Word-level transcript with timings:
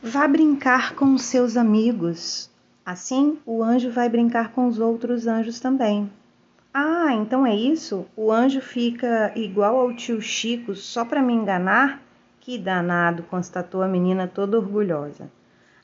Vá 0.00 0.28
brincar 0.28 0.94
com 0.94 1.12
os 1.14 1.22
seus 1.22 1.56
amigos. 1.56 2.48
Assim, 2.86 3.36
o 3.44 3.64
anjo 3.64 3.90
vai 3.90 4.08
brincar 4.08 4.52
com 4.52 4.68
os 4.68 4.78
outros 4.78 5.26
anjos 5.26 5.58
também. 5.58 6.08
Ah, 6.72 7.12
então 7.14 7.44
é 7.44 7.52
isso? 7.56 8.06
O 8.16 8.30
anjo 8.30 8.60
fica 8.60 9.32
igual 9.34 9.76
ao 9.76 9.92
tio 9.92 10.20
Chico 10.20 10.76
só 10.76 11.04
para 11.04 11.20
me 11.20 11.32
enganar? 11.32 12.00
Que 12.40 12.56
danado, 12.56 13.24
constatou 13.24 13.82
a 13.82 13.88
menina 13.88 14.28
toda 14.28 14.56
orgulhosa. 14.56 15.28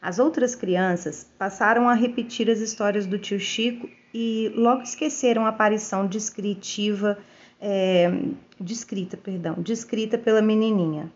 As 0.01 0.21
outras 0.21 0.55
crianças 0.55 1.29
passaram 1.37 1.89
a 1.89 1.95
repetir 1.95 2.49
as 2.49 2.61
histórias 2.61 3.07
do 3.07 3.19
tio 3.19 3.41
Chico 3.41 3.89
e 4.15 4.53
logo 4.55 4.83
esqueceram 4.83 5.45
a 5.45 5.49
aparição 5.49 6.07
descritiva, 6.07 7.19
é, 7.61 8.13
descrita, 8.61 9.17
perdão, 9.17 9.57
descrita 9.59 10.17
pela 10.17 10.41
menininha. 10.41 11.11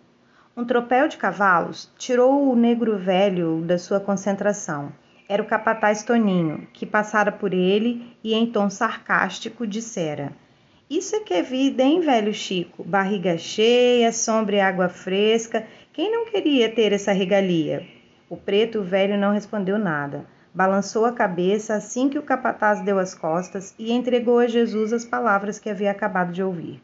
Um 0.59 0.65
tropel 0.65 1.07
de 1.07 1.17
cavalos 1.17 1.89
tirou 1.97 2.51
o 2.51 2.57
negro 2.57 2.99
velho 2.99 3.63
da 3.65 3.79
sua 3.79 4.01
concentração. 4.01 4.91
Era 5.29 5.41
o 5.41 5.47
capataz 5.47 6.03
Toninho, 6.03 6.67
que 6.73 6.85
passara 6.85 7.31
por 7.31 7.55
ele 7.55 8.17
e, 8.25 8.35
em 8.35 8.45
tom 8.45 8.69
sarcástico, 8.69 9.65
dissera: 9.65 10.33
Isso 10.91 11.15
é 11.15 11.21
que 11.21 11.33
é 11.33 11.43
vida, 11.43 11.85
hein, 11.85 12.01
velho 12.01 12.35
Chico? 12.35 12.83
Barriga 12.83 13.39
cheia, 13.39 14.11
sombra 14.11 14.57
e 14.57 14.61
água 14.61 14.89
fresca. 14.89 15.65
Quem 15.93 16.11
não 16.11 16.27
queria 16.27 16.69
ter 16.69 16.93
essa 16.93 17.13
regalia? 17.13 17.87
O 18.29 18.37
preto 18.37 18.83
velho 18.83 19.17
não 19.17 19.33
respondeu 19.33 19.79
nada. 19.79 20.27
Balançou 20.53 21.05
a 21.05 21.13
cabeça 21.13 21.75
assim 21.75 22.09
que 22.09 22.19
o 22.19 22.23
capataz 22.25 22.81
deu 22.81 22.99
as 22.99 23.15
costas 23.15 23.77
e 23.79 23.93
entregou 23.93 24.41
a 24.41 24.49
Jesus 24.49 24.93
as 24.93 25.05
palavras 25.05 25.61
que 25.61 25.71
havia 25.71 25.93
acabado 25.93 26.33
de 26.33 26.43
ouvir. 26.43 26.83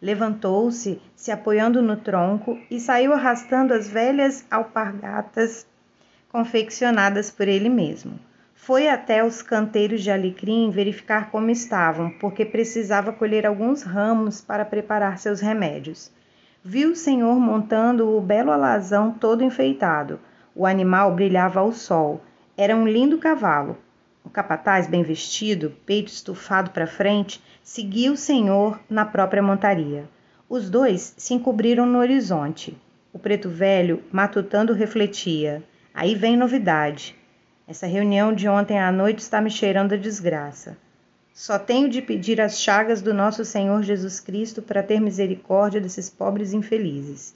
Levantou-se, 0.00 1.00
se 1.14 1.30
apoiando 1.30 1.82
no 1.82 1.96
tronco, 1.96 2.58
e 2.70 2.80
saiu 2.80 3.12
arrastando 3.12 3.74
as 3.74 3.88
velhas 3.88 4.44
alpargatas 4.50 5.66
confeccionadas 6.30 7.30
por 7.30 7.48
ele 7.48 7.68
mesmo. 7.68 8.18
Foi 8.54 8.88
até 8.88 9.24
os 9.24 9.42
canteiros 9.42 10.02
de 10.02 10.10
alecrim 10.10 10.70
verificar 10.70 11.30
como 11.30 11.50
estavam, 11.50 12.10
porque 12.10 12.44
precisava 12.44 13.12
colher 13.12 13.46
alguns 13.46 13.82
ramos 13.82 14.40
para 14.40 14.64
preparar 14.64 15.18
seus 15.18 15.40
remédios. 15.40 16.12
Viu 16.62 16.92
o 16.92 16.96
senhor 16.96 17.40
montando 17.40 18.16
o 18.16 18.20
belo 18.20 18.52
alazão 18.52 19.12
todo 19.12 19.42
enfeitado. 19.42 20.20
O 20.54 20.66
animal 20.66 21.14
brilhava 21.14 21.60
ao 21.60 21.72
sol. 21.72 22.20
Era 22.56 22.76
um 22.76 22.86
lindo 22.86 23.16
cavalo. 23.18 23.78
O 24.22 24.28
capataz, 24.28 24.86
bem 24.86 25.02
vestido, 25.02 25.74
peito 25.86 26.08
estufado 26.08 26.70
para 26.70 26.86
frente, 26.86 27.42
seguia 27.62 28.12
o 28.12 28.16
senhor 28.16 28.80
na 28.88 29.04
própria 29.04 29.42
montaria. 29.42 30.08
Os 30.48 30.68
dois 30.68 31.14
se 31.16 31.34
encobriram 31.34 31.86
no 31.86 31.98
horizonte. 31.98 32.76
O 33.12 33.18
preto 33.18 33.48
velho, 33.48 34.02
matutando, 34.10 34.72
refletia: 34.72 35.62
Aí 35.94 36.14
vem 36.14 36.36
novidade. 36.36 37.16
Essa 37.66 37.86
reunião 37.86 38.32
de 38.32 38.48
ontem 38.48 38.78
à 38.78 38.90
noite 38.90 39.20
está 39.20 39.40
me 39.40 39.50
cheirando 39.50 39.92
a 39.92 39.96
desgraça. 39.96 40.76
Só 41.32 41.58
tenho 41.58 41.88
de 41.88 42.02
pedir 42.02 42.40
as 42.40 42.60
chagas 42.60 43.00
do 43.00 43.14
nosso 43.14 43.44
Senhor 43.44 43.82
Jesus 43.82 44.20
Cristo 44.20 44.60
para 44.60 44.82
ter 44.82 45.00
misericórdia 45.00 45.80
desses 45.80 46.10
pobres 46.10 46.52
infelizes. 46.52 47.34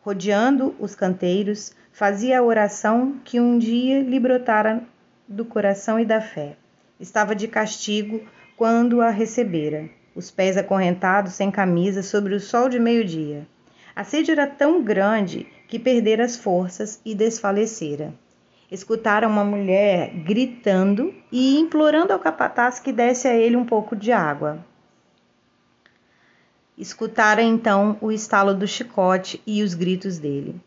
Rodeando 0.00 0.74
os 0.80 0.94
canteiros, 0.94 1.74
fazia 1.92 2.38
a 2.38 2.42
oração 2.42 3.20
que 3.22 3.38
um 3.38 3.58
dia 3.58 4.02
lhe 4.02 4.18
brotara 4.18 4.82
do 5.28 5.44
coração 5.44 6.00
e 6.00 6.06
da 6.06 6.20
fé. 6.20 6.56
Estava 6.98 7.34
de 7.34 7.46
castigo 7.46 8.22
quando 8.60 9.00
a 9.00 9.08
recebera, 9.08 9.88
os 10.14 10.30
pés 10.30 10.54
acorrentados 10.54 11.32
sem 11.32 11.50
camisa 11.50 12.02
sobre 12.02 12.34
o 12.34 12.38
sol 12.38 12.68
de 12.68 12.78
meio-dia. 12.78 13.48
A 13.96 14.04
sede 14.04 14.32
era 14.32 14.46
tão 14.46 14.82
grande 14.84 15.46
que 15.66 15.78
perdera 15.78 16.26
as 16.26 16.36
forças 16.36 17.00
e 17.02 17.14
desfalecera. 17.14 18.12
Escutara 18.70 19.26
uma 19.26 19.42
mulher 19.42 20.10
gritando 20.10 21.14
e 21.32 21.58
implorando 21.58 22.12
ao 22.12 22.18
capataz 22.18 22.78
que 22.78 22.92
desse 22.92 23.26
a 23.26 23.34
ele 23.34 23.56
um 23.56 23.64
pouco 23.64 23.96
de 23.96 24.12
água. 24.12 24.62
Escutara 26.76 27.40
então 27.40 27.96
o 27.98 28.12
estalo 28.12 28.52
do 28.52 28.66
chicote 28.66 29.40
e 29.46 29.62
os 29.62 29.72
gritos 29.72 30.18
dele. 30.18 30.60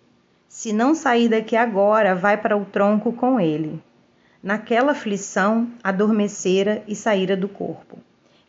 Se 0.48 0.74
não 0.74 0.96
sair 0.96 1.30
daqui 1.30 1.56
agora, 1.56 2.16
vai 2.16 2.38
para 2.38 2.58
o 2.58 2.66
tronco 2.66 3.14
com 3.14 3.40
ele. 3.40 3.80
Naquela 4.44 4.92
aflição, 4.92 5.70
adormecera 5.82 6.84
e 6.86 6.94
saíra 6.94 7.38
do 7.38 7.48
corpo. 7.48 7.98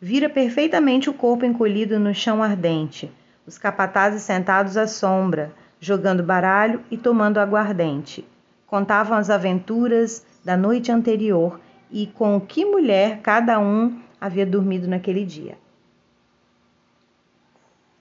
Vira 0.00 0.28
perfeitamente 0.28 1.08
o 1.08 1.14
corpo 1.14 1.44
encolhido 1.44 2.00
no 2.00 2.12
chão 2.12 2.42
ardente, 2.42 3.12
os 3.46 3.56
capatazes 3.58 4.22
sentados 4.22 4.76
à 4.76 4.88
sombra, 4.88 5.54
jogando 5.78 6.20
baralho 6.20 6.80
e 6.90 6.96
tomando 6.96 7.38
aguardente. 7.38 8.26
Contavam 8.66 9.16
as 9.16 9.30
aventuras 9.30 10.26
da 10.44 10.56
noite 10.56 10.90
anterior 10.90 11.60
e 11.92 12.08
com 12.08 12.40
que 12.40 12.64
mulher 12.64 13.20
cada 13.22 13.60
um 13.60 13.96
havia 14.20 14.44
dormido 14.44 14.88
naquele 14.88 15.24
dia. 15.24 15.56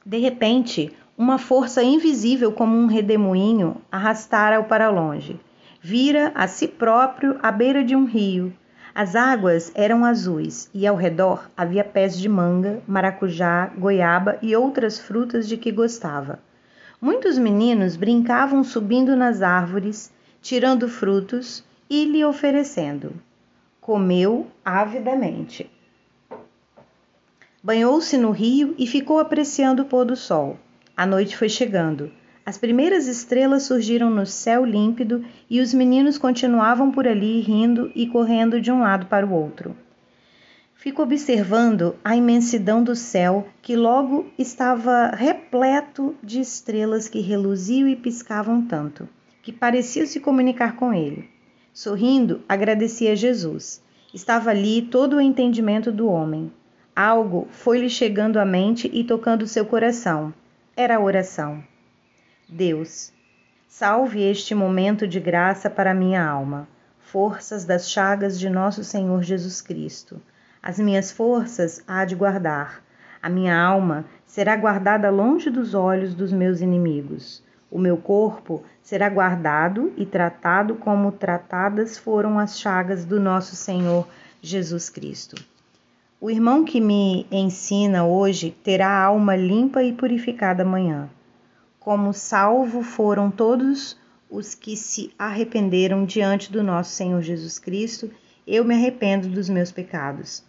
De 0.04 0.18
repente, 0.18 0.92
uma 1.16 1.38
força 1.38 1.84
invisível 1.84 2.52
como 2.54 2.76
um 2.76 2.88
redemoinho 2.88 3.78
arrastara-o 3.92 4.64
para 4.64 4.90
longe 4.90 5.40
vira 5.86 6.32
a 6.34 6.48
si 6.48 6.66
próprio 6.66 7.38
à 7.44 7.52
beira 7.52 7.84
de 7.84 7.94
um 7.94 8.06
rio. 8.06 8.54
As 8.96 9.18
águas 9.18 9.70
eram 9.76 10.06
azuis 10.06 10.70
e 10.74 10.88
ao 10.88 10.96
redor 10.96 11.50
havia 11.58 11.84
pés 11.84 12.18
de 12.18 12.30
manga, 12.30 12.82
maracujá, 12.88 13.68
goiaba 13.78 14.38
e 14.42 14.56
outras 14.56 14.98
frutas 14.98 15.46
de 15.46 15.58
que 15.58 15.74
gostava. 15.74 16.40
Muitos 17.02 17.38
meninos 17.38 17.98
brincavam 17.98 18.64
subindo 18.64 19.14
nas 19.14 19.42
árvores, 19.42 20.10
tirando 20.42 20.88
frutos 20.88 21.66
e 21.90 22.06
lhe 22.06 22.24
oferecendo. 22.24 23.12
Comeu 23.82 24.48
avidamente. 24.64 25.70
Banhou-se 27.62 28.18
no 28.18 28.32
rio 28.32 28.74
e 28.78 28.88
ficou 28.88 29.20
apreciando 29.20 29.82
o 29.82 29.86
pôr 29.86 30.06
do 30.06 30.16
sol. 30.16 30.58
A 30.96 31.06
noite 31.06 31.36
foi 31.36 31.50
chegando. 31.50 32.10
As 32.46 32.58
primeiras 32.58 33.08
estrelas 33.08 33.64
surgiram 33.64 34.10
no 34.10 34.26
céu 34.26 34.66
límpido 34.66 35.24
e 35.50 35.62
os 35.62 35.74
meninos 35.74 36.18
continuavam 36.18 36.92
por 36.92 37.08
ali 37.08 37.40
rindo 37.40 37.90
e 37.96 38.06
correndo 38.06 38.60
de 38.60 38.70
um 38.70 38.82
lado 38.82 39.06
para 39.06 39.26
o 39.26 39.32
outro. 39.32 39.74
Fico 40.76 41.02
observando 41.02 41.96
a 42.04 42.18
imensidão 42.18 42.84
do 42.84 42.94
céu, 42.98 43.48
que 43.62 43.78
logo 43.78 44.28
estava 44.38 45.12
repleto 45.16 46.14
de 46.22 46.42
estrelas 46.42 47.08
que 47.08 47.22
reluziam 47.22 47.88
e 47.88 47.96
piscavam 47.96 48.62
tanto, 48.62 49.08
que 49.42 49.54
pareciam 49.54 50.06
se 50.06 50.20
comunicar 50.20 50.76
com 50.76 50.94
ele. 50.94 51.30
Sorrindo, 51.72 52.42
agradecia 52.50 53.14
a 53.14 53.16
Jesus. 53.16 53.82
Estava 54.14 54.50
ali 54.50 54.82
todo 54.82 55.16
o 55.16 55.22
entendimento 55.22 55.94
do 55.94 56.08
homem. 56.08 56.52
Algo 56.94 57.48
foi-lhe 57.50 57.90
chegando 57.90 58.38
à 58.38 58.44
mente 58.44 58.92
e 58.94 59.06
tocando 59.06 59.48
seu 59.48 59.66
coração. 59.66 60.34
Era 60.76 60.98
a 60.98 61.00
oração. 61.00 61.64
Deus, 62.54 63.12
salve 63.68 64.22
este 64.22 64.54
momento 64.54 65.08
de 65.08 65.20
graça 65.20 65.72
para 65.72 65.92
minha 65.92 66.24
alma, 66.24 66.68
forças 67.00 67.66
das 67.66 67.90
chagas 67.90 68.40
de 68.40 68.48
nosso 68.48 68.84
Senhor 68.84 69.24
Jesus 69.24 69.60
Cristo. 69.60 70.22
As 70.62 70.78
minhas 70.78 71.12
forças 71.12 71.82
há 71.88 72.06
de 72.06 72.14
guardar. 72.14 72.84
A 73.20 73.28
minha 73.28 73.60
alma 73.60 74.06
será 74.24 74.56
guardada 74.56 75.10
longe 75.10 75.50
dos 75.50 75.74
olhos 75.74 76.14
dos 76.14 76.32
meus 76.32 76.62
inimigos. 76.62 77.44
O 77.72 77.80
meu 77.80 77.98
corpo 77.98 78.64
será 78.84 79.10
guardado 79.10 79.92
e 79.98 80.06
tratado 80.06 80.76
como 80.76 81.12
tratadas 81.12 81.98
foram 81.98 82.38
as 82.38 82.60
chagas 82.60 83.04
do 83.04 83.20
nosso 83.20 83.56
Senhor 83.56 84.08
Jesus 84.44 84.92
Cristo. 84.92 85.44
O 86.22 86.30
irmão 86.30 86.64
que 86.64 86.80
me 86.80 87.26
ensina 87.32 88.06
hoje 88.06 88.56
terá 88.64 88.90
a 88.90 89.06
alma 89.06 89.36
limpa 89.36 89.82
e 89.82 89.92
purificada 89.92 90.62
amanhã 90.62 91.10
como 91.84 92.14
salvo 92.14 92.82
foram 92.82 93.30
todos 93.30 93.98
os 94.30 94.56
que 94.56 94.78
se 94.78 95.14
arrependeram 95.20 96.06
diante 96.06 96.50
do 96.50 96.64
nosso 96.64 96.92
Senhor 96.92 97.22
Jesus 97.22 97.60
Cristo, 97.60 98.10
eu 98.48 98.64
me 98.64 98.74
arrependo 98.74 99.28
dos 99.28 99.50
meus 99.50 99.70
pecados. 99.70 100.46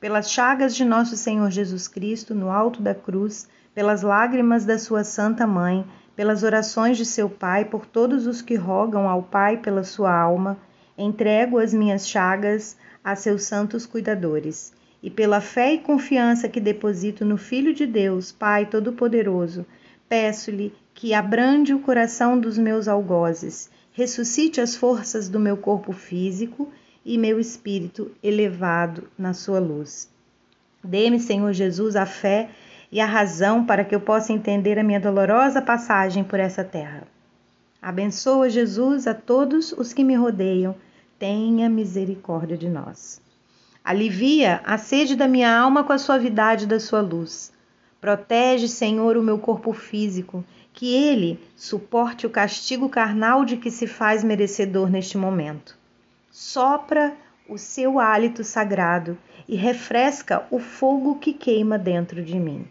Pelas 0.00 0.30
chagas 0.30 0.74
de 0.74 0.86
nosso 0.86 1.14
Senhor 1.14 1.50
Jesus 1.50 1.86
Cristo 1.86 2.34
no 2.34 2.50
alto 2.50 2.80
da 2.80 2.94
cruz, 2.94 3.46
pelas 3.74 4.00
lágrimas 4.00 4.64
da 4.64 4.78
sua 4.78 5.04
Santa 5.04 5.46
Mãe, 5.46 5.84
pelas 6.16 6.42
orações 6.42 6.96
de 6.96 7.04
seu 7.04 7.28
Pai, 7.28 7.66
por 7.66 7.84
todos 7.84 8.26
os 8.26 8.40
que 8.40 8.54
rogam 8.54 9.06
ao 9.06 9.22
Pai 9.22 9.58
pela 9.58 9.84
sua 9.84 10.18
alma, 10.18 10.58
entrego 10.96 11.58
as 11.58 11.74
minhas 11.74 12.08
chagas 12.08 12.78
a 13.04 13.14
seus 13.14 13.42
santos 13.42 13.84
cuidadores. 13.84 14.72
E 15.02 15.10
pela 15.10 15.40
fé 15.42 15.74
e 15.74 15.78
confiança 15.78 16.48
que 16.48 16.58
deposito 16.58 17.26
no 17.26 17.36
Filho 17.36 17.74
de 17.74 17.86
Deus, 17.86 18.32
Pai 18.32 18.64
Todo-Poderoso, 18.64 19.66
Peço-lhe 20.08 20.74
que 20.94 21.12
abrande 21.12 21.74
o 21.74 21.80
coração 21.80 22.38
dos 22.38 22.56
meus 22.56 22.88
algozes, 22.88 23.70
ressuscite 23.92 24.60
as 24.60 24.74
forças 24.74 25.28
do 25.28 25.38
meu 25.38 25.56
corpo 25.56 25.92
físico 25.92 26.72
e 27.04 27.18
meu 27.18 27.38
espírito 27.38 28.10
elevado 28.22 29.08
na 29.18 29.34
sua 29.34 29.58
luz. 29.58 30.10
Dê-me, 30.82 31.20
Senhor 31.20 31.52
Jesus, 31.52 31.96
a 31.96 32.06
fé 32.06 32.50
e 32.90 33.00
a 33.00 33.06
razão 33.06 33.64
para 33.64 33.84
que 33.84 33.94
eu 33.94 34.00
possa 34.00 34.32
entender 34.32 34.78
a 34.78 34.84
minha 34.84 35.00
dolorosa 35.00 35.60
passagem 35.60 36.24
por 36.24 36.40
essa 36.40 36.64
terra. 36.64 37.06
Abençoa, 37.80 38.48
Jesus, 38.48 39.06
a 39.06 39.14
todos 39.14 39.72
os 39.72 39.92
que 39.92 40.02
me 40.02 40.14
rodeiam. 40.14 40.74
Tenha 41.18 41.68
misericórdia 41.68 42.56
de 42.56 42.68
nós. 42.68 43.20
Alivia 43.84 44.60
a 44.64 44.78
sede 44.78 45.16
da 45.16 45.28
minha 45.28 45.56
alma 45.56 45.84
com 45.84 45.92
a 45.92 45.98
suavidade 45.98 46.66
da 46.66 46.80
sua 46.80 47.00
luz. 47.00 47.52
Protege, 48.00 48.68
Senhor, 48.68 49.16
o 49.16 49.22
meu 49.22 49.38
corpo 49.38 49.72
físico, 49.72 50.44
que 50.72 50.94
ele 50.94 51.40
suporte 51.56 52.26
o 52.26 52.30
castigo 52.30 52.88
carnal 52.88 53.44
de 53.44 53.56
que 53.56 53.70
se 53.70 53.86
faz 53.86 54.22
merecedor 54.22 54.88
neste 54.88 55.18
momento. 55.18 55.76
Sopra 56.30 57.16
o 57.48 57.58
seu 57.58 57.98
hálito 57.98 58.44
sagrado 58.44 59.18
e 59.48 59.56
refresca 59.56 60.46
o 60.50 60.60
fogo 60.60 61.18
que 61.18 61.32
queima 61.32 61.76
dentro 61.78 62.22
de 62.22 62.38
mim. 62.38 62.66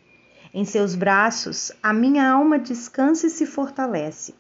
Em 0.53 0.63
seus 0.63 0.95
braços, 0.95 1.71
a 1.83 1.91
minha 1.91 2.30
alma 2.30 2.57
descansa 2.57 3.27
e 3.27 3.30
se 3.30 3.45
fortalece. 3.45 4.33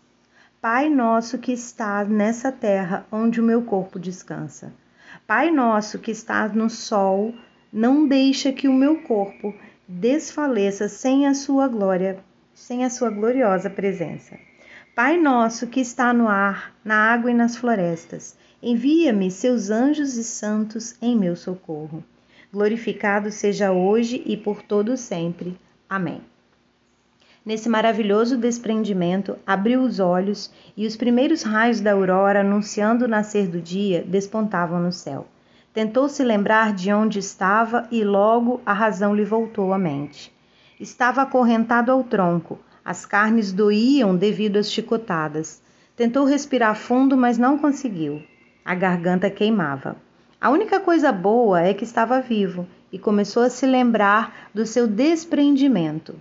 Pai 0.61 0.89
nosso 0.89 1.37
que 1.37 1.51
estás 1.51 2.07
nessa 2.07 2.51
terra 2.51 3.05
onde 3.11 3.41
o 3.41 3.43
meu 3.43 3.63
corpo 3.63 3.99
descansa. 3.99 4.73
Pai 5.25 5.51
nosso 5.51 5.99
que 5.99 6.11
estás 6.11 6.53
no 6.53 6.69
sol, 6.69 7.33
não 7.71 8.07
deixa 8.07 8.51
que 8.53 8.67
o 8.67 8.73
meu 8.73 9.01
corpo 9.01 9.53
desfaleça 9.87 10.89
sem 10.89 11.25
a 11.25 11.33
sua 11.33 11.67
glória, 11.67 12.19
sem 12.53 12.83
a 12.83 12.89
sua 12.89 13.09
gloriosa 13.09 13.69
presença. 13.69 14.37
Pai 14.95 15.17
nosso 15.17 15.67
que 15.67 15.79
está 15.79 16.11
no 16.11 16.27
ar, 16.27 16.75
na 16.83 16.95
água 16.95 17.31
e 17.31 17.33
nas 17.33 17.55
florestas, 17.55 18.35
Envia-me 18.61 19.29
seus 19.29 19.69
anjos 19.69 20.17
e 20.17 20.23
santos 20.23 20.95
em 20.99 21.15
meu 21.15 21.35
socorro. 21.35 22.03
Glorificado 22.51 23.29
seja 23.29 23.71
hoje 23.71 24.23
e 24.25 24.35
por 24.35 24.63
todo 24.63 24.97
sempre. 24.97 25.55
Amém. 25.87 26.21
Nesse 27.45 27.69
maravilhoso 27.69 28.35
desprendimento, 28.35 29.37
abriu 29.45 29.81
os 29.81 29.99
olhos 29.99 30.51
e 30.75 30.87
os 30.87 30.97
primeiros 30.97 31.43
raios 31.43 31.79
da 31.79 31.91
aurora, 31.91 32.41
anunciando 32.41 33.05
o 33.05 33.07
nascer 33.07 33.47
do 33.47 33.61
dia, 33.61 34.03
despontavam 34.03 34.81
no 34.81 34.91
céu. 34.91 35.27
Tentou 35.77 36.09
se 36.09 36.23
lembrar 36.23 36.73
de 36.73 36.91
onde 36.91 37.19
estava 37.19 37.87
e 37.91 38.03
logo 38.03 38.59
a 38.65 38.73
razão 38.73 39.15
lhe 39.15 39.23
voltou 39.23 39.71
à 39.71 39.77
mente. 39.77 40.35
Estava 40.79 41.21
acorrentado 41.21 41.91
ao 41.91 42.03
tronco, 42.03 42.57
as 42.83 43.05
carnes 43.05 43.53
doíam 43.53 44.15
devido 44.15 44.57
às 44.57 44.71
chicotadas. 44.71 45.61
Tentou 45.95 46.25
respirar 46.25 46.75
fundo, 46.75 47.15
mas 47.15 47.37
não 47.37 47.59
conseguiu. 47.59 48.23
A 48.65 48.73
garganta 48.73 49.29
queimava. 49.29 49.97
A 50.41 50.49
única 50.49 50.79
coisa 50.79 51.11
boa 51.11 51.61
é 51.61 51.75
que 51.75 51.83
estava 51.83 52.21
vivo 52.21 52.65
e 52.91 52.97
começou 52.97 53.43
a 53.43 53.49
se 53.51 53.67
lembrar 53.67 54.49
do 54.55 54.65
seu 54.65 54.87
desprendimento. 54.87 56.19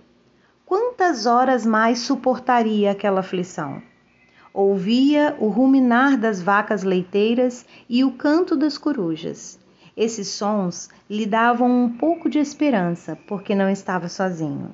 Quantas 0.67 1.25
horas 1.25 1.65
mais 1.65 1.97
suportaria 1.97 2.91
aquela 2.91 3.21
aflição? 3.21 3.81
Ouvia 4.59 5.35
o 5.37 5.49
ruminar 5.49 6.17
das 6.17 6.41
vacas 6.41 6.81
leiteiras 6.81 7.63
e 7.87 8.03
o 8.03 8.13
canto 8.13 8.55
das 8.55 8.75
corujas. 8.75 9.59
Esses 9.95 10.29
sons 10.29 10.89
lhe 11.07 11.27
davam 11.27 11.69
um 11.69 11.89
pouco 11.95 12.27
de 12.27 12.39
esperança, 12.39 13.15
porque 13.27 13.53
não 13.53 13.69
estava 13.69 14.09
sozinho. 14.09 14.71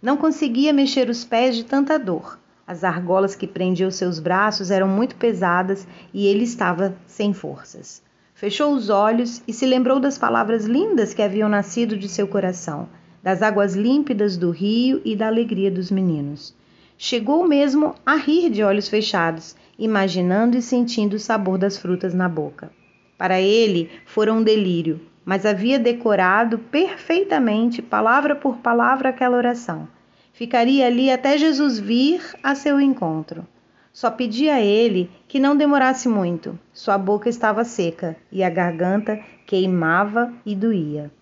Não 0.00 0.16
conseguia 0.16 0.72
mexer 0.72 1.10
os 1.10 1.22
pés 1.22 1.54
de 1.54 1.66
tanta 1.66 1.98
dor. 1.98 2.38
As 2.66 2.82
argolas 2.82 3.34
que 3.34 3.46
prendiam 3.46 3.90
seus 3.90 4.18
braços 4.18 4.70
eram 4.70 4.88
muito 4.88 5.16
pesadas 5.16 5.86
e 6.14 6.26
ele 6.26 6.44
estava 6.44 6.96
sem 7.06 7.34
forças. 7.34 8.02
Fechou 8.32 8.72
os 8.72 8.88
olhos 8.88 9.42
e 9.46 9.52
se 9.52 9.66
lembrou 9.66 10.00
das 10.00 10.16
palavras 10.16 10.64
lindas 10.64 11.12
que 11.12 11.20
haviam 11.20 11.50
nascido 11.50 11.94
de 11.94 12.08
seu 12.08 12.26
coração, 12.26 12.88
das 13.22 13.42
águas 13.42 13.74
límpidas 13.74 14.38
do 14.38 14.50
rio 14.50 15.02
e 15.04 15.14
da 15.14 15.26
alegria 15.26 15.70
dos 15.70 15.90
meninos. 15.90 16.56
Chegou 17.00 17.46
mesmo 17.46 17.94
a 18.04 18.16
rir 18.16 18.50
de 18.50 18.64
olhos 18.64 18.88
fechados, 18.88 19.54
imaginando 19.78 20.56
e 20.56 20.60
sentindo 20.60 21.14
o 21.14 21.20
sabor 21.20 21.56
das 21.56 21.78
frutas 21.78 22.12
na 22.12 22.28
boca. 22.28 22.72
Para 23.16 23.40
ele 23.40 23.88
fora 24.04 24.32
um 24.34 24.42
delírio, 24.42 25.00
mas 25.24 25.46
havia 25.46 25.78
decorado 25.78 26.58
perfeitamente, 26.58 27.80
palavra 27.80 28.34
por 28.34 28.56
palavra, 28.56 29.10
aquela 29.10 29.36
oração. 29.36 29.86
Ficaria 30.32 30.88
ali 30.88 31.08
até 31.08 31.38
Jesus 31.38 31.78
vir 31.78 32.20
a 32.42 32.56
seu 32.56 32.80
encontro. 32.80 33.46
Só 33.92 34.10
pedia 34.10 34.56
a 34.56 34.60
ele 34.60 35.08
que 35.28 35.38
não 35.38 35.56
demorasse 35.56 36.08
muito. 36.08 36.58
Sua 36.72 36.98
boca 36.98 37.28
estava 37.28 37.62
seca 37.62 38.16
e 38.32 38.42
a 38.42 38.50
garganta 38.50 39.20
queimava 39.46 40.32
e 40.44 40.52
doía. 40.52 41.12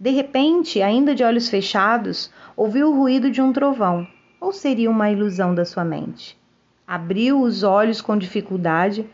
De 0.00 0.08
repente, 0.08 0.80
ainda 0.80 1.14
de 1.14 1.22
olhos 1.22 1.50
fechados, 1.50 2.30
ouviu 2.56 2.88
o 2.88 2.96
ruído 2.96 3.30
de 3.30 3.42
um 3.42 3.52
trovão, 3.52 4.06
ou 4.40 4.52
seria 4.52 4.90
uma 4.90 5.10
ilusão 5.10 5.54
da 5.54 5.64
sua 5.64 5.84
mente. 5.84 6.38
Abriu 6.86 7.40
os 7.40 7.62
olhos 7.62 8.00
com 8.00 8.16
dificuldade 8.16 9.08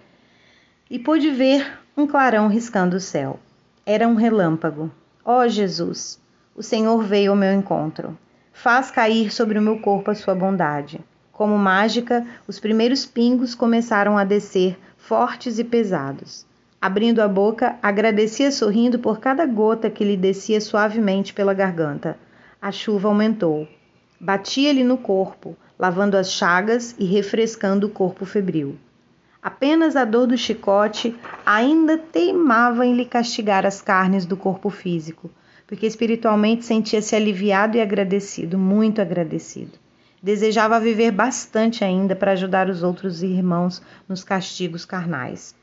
e 0.91 0.99
pôde 0.99 1.31
ver 1.31 1.79
um 1.97 2.07
clarão 2.07 2.49
riscando 2.49 2.97
o 2.97 3.01
céu. 3.01 3.39
Era 3.87 4.07
um 4.07 4.15
relâmpago. 4.15 4.91
Ó 5.25 5.41
oh, 5.41 5.49
Jesus! 5.49 6.21
O 6.57 6.63
Senhor 6.63 7.03
veio 7.03 7.33
ao 7.33 7.37
meu 7.37 7.53
encontro. 7.53 8.17
Faz 8.53 8.91
cair 8.91 9.33
sobre 9.33 9.59
o 9.59 9.63
meu 9.63 9.81
corpo 9.81 10.11
a 10.11 10.15
sua 10.15 10.35
bondade. 10.35 11.01
Como 11.33 11.59
mágica, 11.59 12.25
os 12.47 12.61
primeiros 12.61 13.05
pingos 13.05 13.57
começaram 13.57 14.17
a 14.17 14.23
descer, 14.23 14.79
fortes 14.97 15.59
e 15.59 15.65
pesados. 15.65 16.47
Abrindo 16.81 17.21
a 17.21 17.27
boca, 17.27 17.77
agradecia 17.83 18.53
sorrindo 18.53 18.99
por 19.01 19.19
cada 19.19 19.45
gota 19.47 19.91
que 19.91 20.05
lhe 20.05 20.17
descia 20.17 20.61
suavemente 20.61 21.35
pela 21.35 21.53
garganta. 21.53 22.17
A 22.63 22.71
chuva 22.71 23.09
aumentou. 23.09 23.67
Batia-lhe 24.21 24.85
no 24.85 24.97
corpo, 24.97 25.57
lavando 25.79 26.17
as 26.17 26.33
chagas 26.33 26.95
e 26.99 27.05
refrescando 27.05 27.87
o 27.87 27.91
corpo 27.91 28.25
febril. 28.25 28.77
Apenas 29.43 29.97
a 29.97 30.05
dor 30.05 30.27
do 30.27 30.39
chicote 30.39 31.15
ainda 31.45 31.99
teimava 31.99 32.87
em 32.87 32.95
lhe 32.95 33.05
castigar 33.05 33.67
as 33.67 33.83
carnes 33.83 34.25
do 34.25 34.37
corpo 34.37 34.71
físico, 34.71 35.31
porque 35.67 35.87
espiritualmente 35.87 36.65
sentia-se 36.65 37.15
aliviado 37.15 37.77
e 37.77 37.81
agradecido, 37.81 38.57
muito 38.57 39.03
agradecido. 39.03 39.73
Desejava 40.23 40.81
viver 40.81 41.11
bastante 41.11 41.85
ainda 41.85 42.17
para 42.17 42.33
ajudar 42.33 42.71
os 42.71 42.83
outros 42.83 43.23
irmãos 43.23 43.83
nos 44.09 44.25
castigos 44.25 44.87
carnais. 44.87 45.55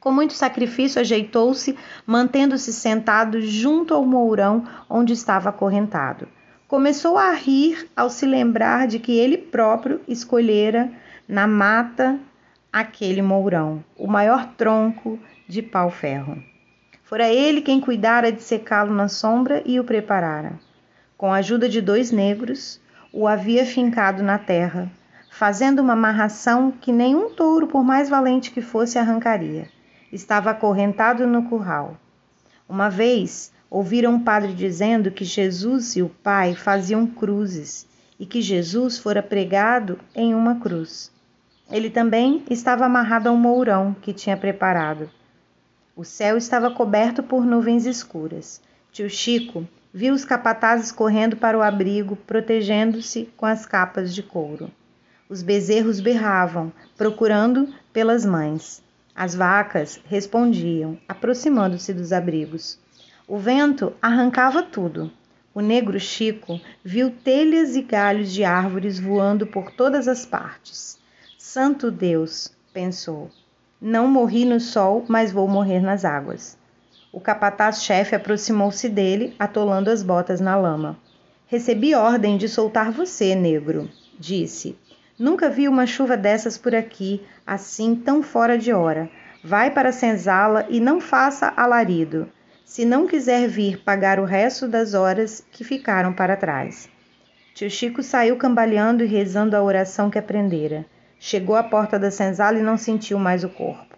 Com 0.00 0.10
muito 0.10 0.32
sacrifício, 0.32 1.00
ajeitou-se, 1.00 1.76
mantendo-se 2.04 2.72
sentado 2.72 3.40
junto 3.40 3.94
ao 3.94 4.04
mourão 4.04 4.64
onde 4.90 5.12
estava 5.12 5.50
acorrentado. 5.50 6.26
Começou 6.68 7.16
a 7.16 7.30
rir 7.30 7.88
ao 7.94 8.10
se 8.10 8.26
lembrar 8.26 8.88
de 8.88 8.98
que 8.98 9.16
ele 9.16 9.38
próprio 9.38 10.00
escolhera 10.08 10.90
na 11.28 11.46
mata 11.46 12.18
aquele 12.72 13.22
mourão, 13.22 13.84
o 13.96 14.08
maior 14.08 14.52
tronco 14.56 15.16
de 15.48 15.62
pau-ferro. 15.62 16.42
Fora 17.04 17.28
ele 17.28 17.62
quem 17.62 17.80
cuidara 17.80 18.32
de 18.32 18.42
secá-lo 18.42 18.92
na 18.92 19.06
sombra 19.06 19.62
e 19.64 19.78
o 19.78 19.84
preparara. 19.84 20.58
Com 21.16 21.32
a 21.32 21.36
ajuda 21.36 21.68
de 21.68 21.80
dois 21.80 22.10
negros, 22.10 22.80
o 23.12 23.28
havia 23.28 23.64
fincado 23.64 24.24
na 24.24 24.36
terra, 24.36 24.90
fazendo 25.30 25.80
uma 25.80 25.92
amarração 25.92 26.72
que 26.72 26.90
nenhum 26.90 27.30
touro, 27.30 27.68
por 27.68 27.84
mais 27.84 28.08
valente 28.08 28.50
que 28.50 28.60
fosse, 28.60 28.98
arrancaria. 28.98 29.68
Estava 30.12 30.50
acorrentado 30.50 31.28
no 31.28 31.44
curral. 31.44 31.96
Uma 32.68 32.90
vez 32.90 33.52
ouviram 33.70 34.14
um 34.14 34.20
padre 34.20 34.52
dizendo 34.52 35.10
que 35.10 35.24
Jesus 35.24 35.96
e 35.96 36.02
o 36.02 36.08
Pai 36.08 36.54
faziam 36.54 37.06
cruzes 37.06 37.86
e 38.18 38.24
que 38.24 38.40
Jesus 38.40 38.98
fora 38.98 39.22
pregado 39.22 39.98
em 40.14 40.34
uma 40.34 40.60
cruz. 40.60 41.10
Ele 41.70 41.90
também 41.90 42.44
estava 42.48 42.84
amarrado 42.86 43.28
a 43.28 43.32
um 43.32 43.36
mourão 43.36 43.94
que 44.00 44.12
tinha 44.12 44.36
preparado. 44.36 45.10
O 45.96 46.04
céu 46.04 46.36
estava 46.36 46.70
coberto 46.70 47.22
por 47.22 47.44
nuvens 47.44 47.86
escuras. 47.86 48.60
Tio 48.92 49.10
Chico 49.10 49.66
viu 49.92 50.14
os 50.14 50.24
capatazes 50.24 50.92
correndo 50.92 51.36
para 51.36 51.58
o 51.58 51.62
abrigo, 51.62 52.16
protegendo-se 52.16 53.28
com 53.36 53.46
as 53.46 53.66
capas 53.66 54.14
de 54.14 54.22
couro. 54.22 54.70
Os 55.28 55.42
bezerros 55.42 56.00
berravam, 56.00 56.72
procurando 56.96 57.74
pelas 57.92 58.24
mães. 58.24 58.82
As 59.14 59.34
vacas 59.34 59.98
respondiam, 60.06 60.98
aproximando-se 61.08 61.92
dos 61.92 62.12
abrigos. 62.12 62.78
O 63.28 63.38
vento 63.38 63.92
arrancava 64.00 64.62
tudo. 64.62 65.10
O 65.52 65.60
negro 65.60 65.98
Chico 65.98 66.60
viu 66.84 67.10
telhas 67.10 67.74
e 67.74 67.82
galhos 67.82 68.32
de 68.32 68.44
árvores 68.44 69.00
voando 69.00 69.44
por 69.48 69.72
todas 69.72 70.06
as 70.06 70.24
partes. 70.24 70.96
Santo 71.36 71.90
Deus, 71.90 72.52
pensou. 72.72 73.28
Não 73.80 74.06
morri 74.06 74.44
no 74.44 74.60
sol, 74.60 75.04
mas 75.08 75.32
vou 75.32 75.48
morrer 75.48 75.80
nas 75.80 76.04
águas. 76.04 76.56
O 77.10 77.20
capataz-chefe 77.20 78.14
aproximou-se 78.14 78.88
dele, 78.88 79.34
atolando 79.40 79.90
as 79.90 80.04
botas 80.04 80.40
na 80.40 80.54
lama. 80.54 80.96
Recebi 81.48 81.96
ordem 81.96 82.36
de 82.36 82.48
soltar 82.48 82.92
você, 82.92 83.34
negro, 83.34 83.90
disse. 84.16 84.78
Nunca 85.18 85.50
vi 85.50 85.66
uma 85.66 85.84
chuva 85.84 86.16
dessas 86.16 86.56
por 86.56 86.76
aqui, 86.76 87.20
assim 87.44 87.96
tão 87.96 88.22
fora 88.22 88.56
de 88.56 88.72
hora. 88.72 89.10
Vai 89.42 89.72
para 89.72 89.88
a 89.88 89.92
senzala 89.92 90.64
e 90.68 90.78
não 90.78 91.00
faça 91.00 91.52
alarido, 91.56 92.28
se 92.66 92.84
não 92.84 93.06
quiser 93.06 93.46
vir 93.46 93.78
pagar 93.78 94.18
o 94.18 94.24
resto 94.24 94.66
das 94.66 94.92
horas 94.92 95.42
que 95.52 95.62
ficaram 95.62 96.12
para 96.12 96.36
trás. 96.36 96.88
Tio 97.54 97.70
Chico 97.70 98.02
saiu 98.02 98.36
cambaleando 98.36 99.04
e 99.04 99.06
rezando 99.06 99.54
a 99.56 99.62
oração 99.62 100.10
que 100.10 100.18
aprendera. 100.18 100.84
Chegou 101.16 101.54
à 101.54 101.62
porta 101.62 101.96
da 101.96 102.10
senzala 102.10 102.58
e 102.58 102.62
não 102.62 102.76
sentiu 102.76 103.20
mais 103.20 103.44
o 103.44 103.48
corpo. 103.48 103.96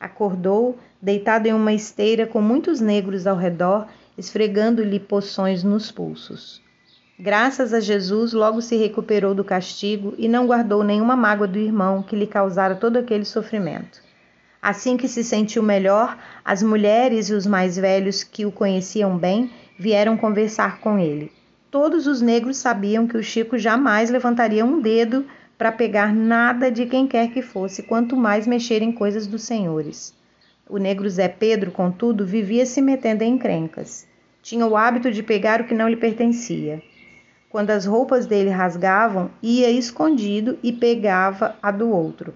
Acordou, 0.00 0.78
deitado 1.02 1.48
em 1.48 1.52
uma 1.52 1.72
esteira 1.74 2.26
com 2.26 2.40
muitos 2.40 2.80
negros 2.80 3.26
ao 3.26 3.36
redor, 3.36 3.86
esfregando-lhe 4.16 4.98
poções 4.98 5.62
nos 5.62 5.92
pulsos. 5.92 6.62
Graças 7.20 7.74
a 7.74 7.78
Jesus, 7.78 8.32
logo 8.32 8.62
se 8.62 8.74
recuperou 8.76 9.34
do 9.34 9.44
castigo 9.44 10.14
e 10.16 10.26
não 10.28 10.46
guardou 10.46 10.82
nenhuma 10.82 11.14
mágoa 11.14 11.46
do 11.46 11.58
irmão 11.58 12.02
que 12.02 12.16
lhe 12.16 12.26
causara 12.26 12.74
todo 12.74 12.96
aquele 12.96 13.26
sofrimento. 13.26 14.07
Assim 14.68 14.98
que 14.98 15.08
se 15.08 15.24
sentiu 15.24 15.62
melhor, 15.62 16.18
as 16.44 16.62
mulheres 16.62 17.30
e 17.30 17.32
os 17.32 17.46
mais 17.46 17.78
velhos 17.78 18.22
que 18.22 18.44
o 18.44 18.52
conheciam 18.52 19.16
bem 19.16 19.50
vieram 19.78 20.14
conversar 20.14 20.78
com 20.80 20.98
ele. 20.98 21.32
Todos 21.70 22.06
os 22.06 22.20
negros 22.20 22.58
sabiam 22.58 23.06
que 23.06 23.16
o 23.16 23.22
Chico 23.22 23.56
jamais 23.56 24.10
levantaria 24.10 24.62
um 24.62 24.78
dedo 24.78 25.24
para 25.56 25.72
pegar 25.72 26.14
nada 26.14 26.70
de 26.70 26.84
quem 26.84 27.06
quer 27.06 27.30
que 27.30 27.40
fosse, 27.40 27.82
quanto 27.82 28.14
mais 28.14 28.46
mexer 28.46 28.82
em 28.82 28.92
coisas 28.92 29.26
dos 29.26 29.40
senhores. 29.40 30.14
O 30.68 30.76
negro 30.76 31.08
Zé 31.08 31.28
Pedro, 31.28 31.70
contudo, 31.70 32.26
vivia 32.26 32.66
se 32.66 32.82
metendo 32.82 33.24
em 33.24 33.36
encrencas. 33.36 34.06
Tinha 34.42 34.66
o 34.66 34.76
hábito 34.76 35.10
de 35.10 35.22
pegar 35.22 35.62
o 35.62 35.64
que 35.64 35.74
não 35.74 35.88
lhe 35.88 35.96
pertencia. 35.96 36.82
Quando 37.48 37.70
as 37.70 37.86
roupas 37.86 38.26
dele 38.26 38.50
rasgavam, 38.50 39.30
ia 39.42 39.70
escondido 39.70 40.58
e 40.62 40.74
pegava 40.74 41.56
a 41.62 41.70
do 41.70 41.88
outro. 41.88 42.34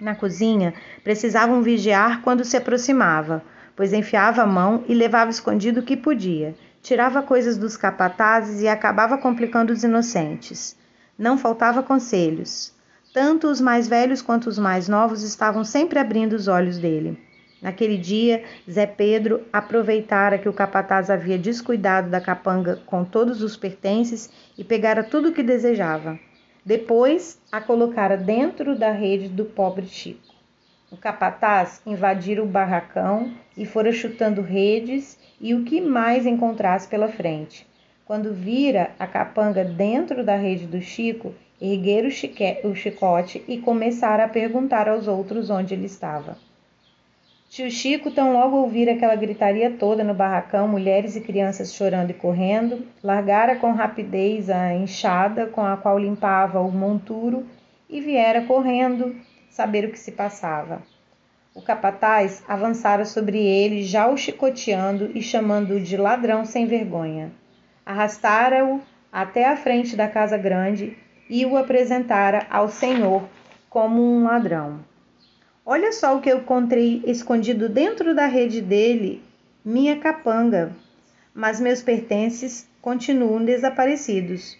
Na 0.00 0.14
cozinha, 0.14 0.72
precisavam 1.04 1.62
vigiar 1.62 2.22
quando 2.22 2.44
se 2.44 2.56
aproximava, 2.56 3.42
pois 3.76 3.92
enfiava 3.92 4.42
a 4.42 4.46
mão 4.46 4.82
e 4.88 4.94
levava 4.94 5.30
escondido 5.30 5.80
o 5.80 5.82
que 5.82 5.96
podia. 5.96 6.54
Tirava 6.82 7.22
coisas 7.22 7.58
dos 7.58 7.76
capatazes 7.76 8.62
e 8.62 8.68
acabava 8.68 9.18
complicando 9.18 9.72
os 9.72 9.84
inocentes. 9.84 10.74
Não 11.18 11.36
faltava 11.36 11.82
conselhos. 11.82 12.72
Tanto 13.12 13.48
os 13.48 13.60
mais 13.60 13.86
velhos 13.86 14.22
quanto 14.22 14.48
os 14.48 14.58
mais 14.58 14.88
novos 14.88 15.22
estavam 15.22 15.64
sempre 15.64 15.98
abrindo 15.98 16.32
os 16.32 16.48
olhos 16.48 16.78
dele. 16.78 17.18
Naquele 17.60 17.98
dia, 17.98 18.42
Zé 18.70 18.86
Pedro 18.86 19.42
aproveitara 19.52 20.38
que 20.38 20.48
o 20.48 20.52
capataz 20.52 21.10
havia 21.10 21.36
descuidado 21.36 22.08
da 22.08 22.20
capanga 22.20 22.80
com 22.86 23.04
todos 23.04 23.42
os 23.42 23.54
pertences 23.54 24.30
e 24.56 24.64
pegara 24.64 25.04
tudo 25.04 25.28
o 25.28 25.32
que 25.32 25.42
desejava. 25.42 26.18
Depois, 26.70 27.42
a 27.50 27.60
colocara 27.60 28.16
dentro 28.16 28.78
da 28.78 28.92
rede 28.92 29.28
do 29.28 29.44
pobre 29.44 29.86
Chico. 29.86 30.32
O 30.88 30.96
capataz 30.96 31.82
invadira 31.84 32.40
o 32.40 32.46
barracão 32.46 33.32
e 33.56 33.66
fora 33.66 33.90
chutando 33.90 34.40
redes 34.40 35.18
e 35.40 35.52
o 35.52 35.64
que 35.64 35.80
mais 35.80 36.26
encontrasse 36.26 36.86
pela 36.86 37.08
frente. 37.08 37.66
Quando 38.04 38.32
vira 38.32 38.92
a 39.00 39.06
capanga 39.08 39.64
dentro 39.64 40.24
da 40.24 40.36
rede 40.36 40.68
do 40.68 40.80
Chico, 40.80 41.34
erguer 41.60 42.04
o, 42.04 42.68
o 42.68 42.74
chicote 42.76 43.42
e 43.48 43.58
começar 43.58 44.20
a 44.20 44.28
perguntar 44.28 44.88
aos 44.88 45.08
outros 45.08 45.50
onde 45.50 45.74
ele 45.74 45.86
estava. 45.86 46.38
Tio 47.50 47.70
Chico, 47.70 48.10
tão 48.10 48.32
logo 48.32 48.56
ouvir 48.56 48.88
aquela 48.88 49.14
gritaria 49.14 49.72
toda 49.72 50.02
no 50.02 50.14
barracão, 50.14 50.66
mulheres 50.66 51.16
e 51.16 51.20
crianças 51.20 51.74
chorando 51.74 52.10
e 52.10 52.14
correndo, 52.14 52.86
largara 53.02 53.56
com 53.56 53.72
rapidez 53.72 54.48
a 54.48 54.72
enxada 54.72 55.46
com 55.46 55.60
a 55.60 55.76
qual 55.76 55.98
limpava 55.98 56.60
o 56.60 56.72
monturo 56.72 57.44
e 57.88 58.00
viera 58.00 58.42
correndo 58.42 59.14
saber 59.50 59.84
o 59.84 59.90
que 59.90 59.98
se 59.98 60.12
passava. 60.12 60.80
O 61.52 61.60
capataz 61.60 62.42
avançara 62.48 63.04
sobre 63.04 63.38
ele, 63.38 63.82
já 63.82 64.08
o 64.08 64.16
chicoteando 64.16 65.10
e 65.14 65.20
chamando-o 65.20 65.80
de 65.80 65.96
ladrão 65.96 66.46
sem 66.46 66.66
vergonha 66.66 67.32
arrastara-o 67.90 68.80
até 69.12 69.48
a 69.48 69.56
frente 69.56 69.96
da 69.96 70.06
casa 70.06 70.38
grande 70.38 70.96
e 71.28 71.44
o 71.44 71.56
apresentara 71.56 72.46
ao 72.48 72.68
senhor 72.68 73.24
como 73.68 74.00
um 74.00 74.24
ladrão. 74.24 74.89
Olha 75.64 75.92
só 75.92 76.16
o 76.16 76.20
que 76.20 76.30
eu 76.30 76.38
encontrei 76.38 77.02
escondido 77.04 77.68
dentro 77.68 78.14
da 78.14 78.26
rede 78.26 78.62
dele, 78.62 79.22
minha 79.62 79.98
capanga, 79.98 80.74
mas 81.34 81.60
meus 81.60 81.82
pertences 81.82 82.66
continuam 82.80 83.44
desaparecidos. 83.44 84.56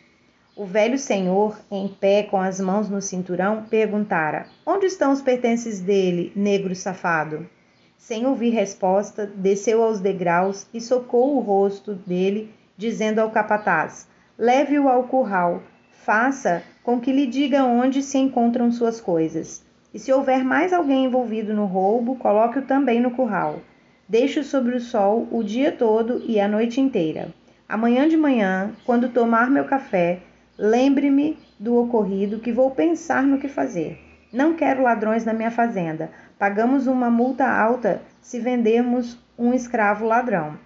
O 0.54 0.66
velho 0.66 0.98
senhor, 0.98 1.58
em 1.70 1.88
pé 1.88 2.24
com 2.24 2.36
as 2.36 2.60
mãos 2.60 2.90
no 2.90 3.00
cinturão, 3.00 3.64
perguntara: 3.64 4.46
Onde 4.66 4.86
estão 4.86 5.10
os 5.10 5.22
pertences 5.22 5.80
dele, 5.80 6.32
negro 6.36 6.74
safado? 6.76 7.48
Sem 7.96 8.26
ouvir 8.26 8.50
resposta, 8.50 9.26
desceu 9.26 9.82
aos 9.82 10.00
degraus 10.00 10.66
e 10.72 10.82
socou 10.82 11.34
o 11.34 11.40
rosto 11.40 11.94
dele 11.94 12.52
dizendo 12.76 13.20
ao 13.20 13.30
capataz: 13.30 14.06
Leve-o 14.38 14.86
ao 14.86 15.04
curral, 15.04 15.62
faça 15.90 16.62
com 16.82 17.00
que 17.00 17.10
lhe 17.10 17.26
diga 17.26 17.64
onde 17.64 18.02
se 18.02 18.18
encontram 18.18 18.70
suas 18.70 19.00
coisas. 19.00 19.64
E 19.92 19.98
se 19.98 20.12
houver 20.12 20.44
mais 20.44 20.72
alguém 20.72 21.04
envolvido 21.04 21.52
no 21.52 21.66
roubo, 21.66 22.14
coloque-o 22.16 22.62
também 22.62 23.00
no 23.00 23.10
curral. 23.10 23.60
Deixe-o 24.08 24.44
sobre 24.44 24.76
o 24.76 24.80
sol 24.80 25.26
o 25.30 25.42
dia 25.42 25.72
todo 25.72 26.22
e 26.26 26.38
a 26.38 26.46
noite 26.46 26.80
inteira. 26.80 27.34
Amanhã 27.68 28.08
de 28.08 28.16
manhã, 28.16 28.72
quando 28.84 29.08
tomar 29.08 29.50
meu 29.50 29.64
café, 29.64 30.20
lembre-me 30.58 31.38
do 31.58 31.76
ocorrido 31.76 32.38
que 32.38 32.52
vou 32.52 32.70
pensar 32.70 33.22
no 33.22 33.38
que 33.38 33.48
fazer. 33.48 33.98
Não 34.32 34.54
quero 34.54 34.82
ladrões 34.82 35.24
na 35.24 35.32
minha 35.32 35.50
fazenda. 35.50 36.10
Pagamos 36.38 36.86
uma 36.86 37.10
multa 37.10 37.48
alta 37.48 38.00
se 38.20 38.38
vendermos 38.38 39.18
um 39.36 39.52
escravo 39.52 40.06
ladrão. 40.06 40.56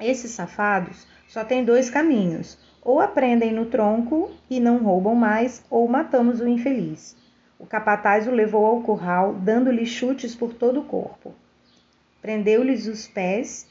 Esses 0.00 0.30
safados 0.30 1.06
só 1.28 1.44
tem 1.44 1.64
dois 1.64 1.90
caminhos: 1.90 2.58
ou 2.82 3.00
aprendem 3.00 3.52
no 3.52 3.66
tronco 3.66 4.30
e 4.48 4.60
não 4.60 4.78
roubam 4.78 5.14
mais, 5.14 5.62
ou 5.68 5.86
matamos 5.88 6.40
o 6.40 6.48
infeliz. 6.48 7.16
O 7.58 7.66
capataz 7.66 8.28
o 8.28 8.30
levou 8.30 8.66
ao 8.66 8.82
curral, 8.82 9.34
dando-lhe 9.34 9.86
chutes 9.86 10.34
por 10.34 10.52
todo 10.52 10.80
o 10.80 10.84
corpo. 10.84 11.34
Prendeu-lhes 12.20 12.86
os 12.86 13.06
pés 13.08 13.66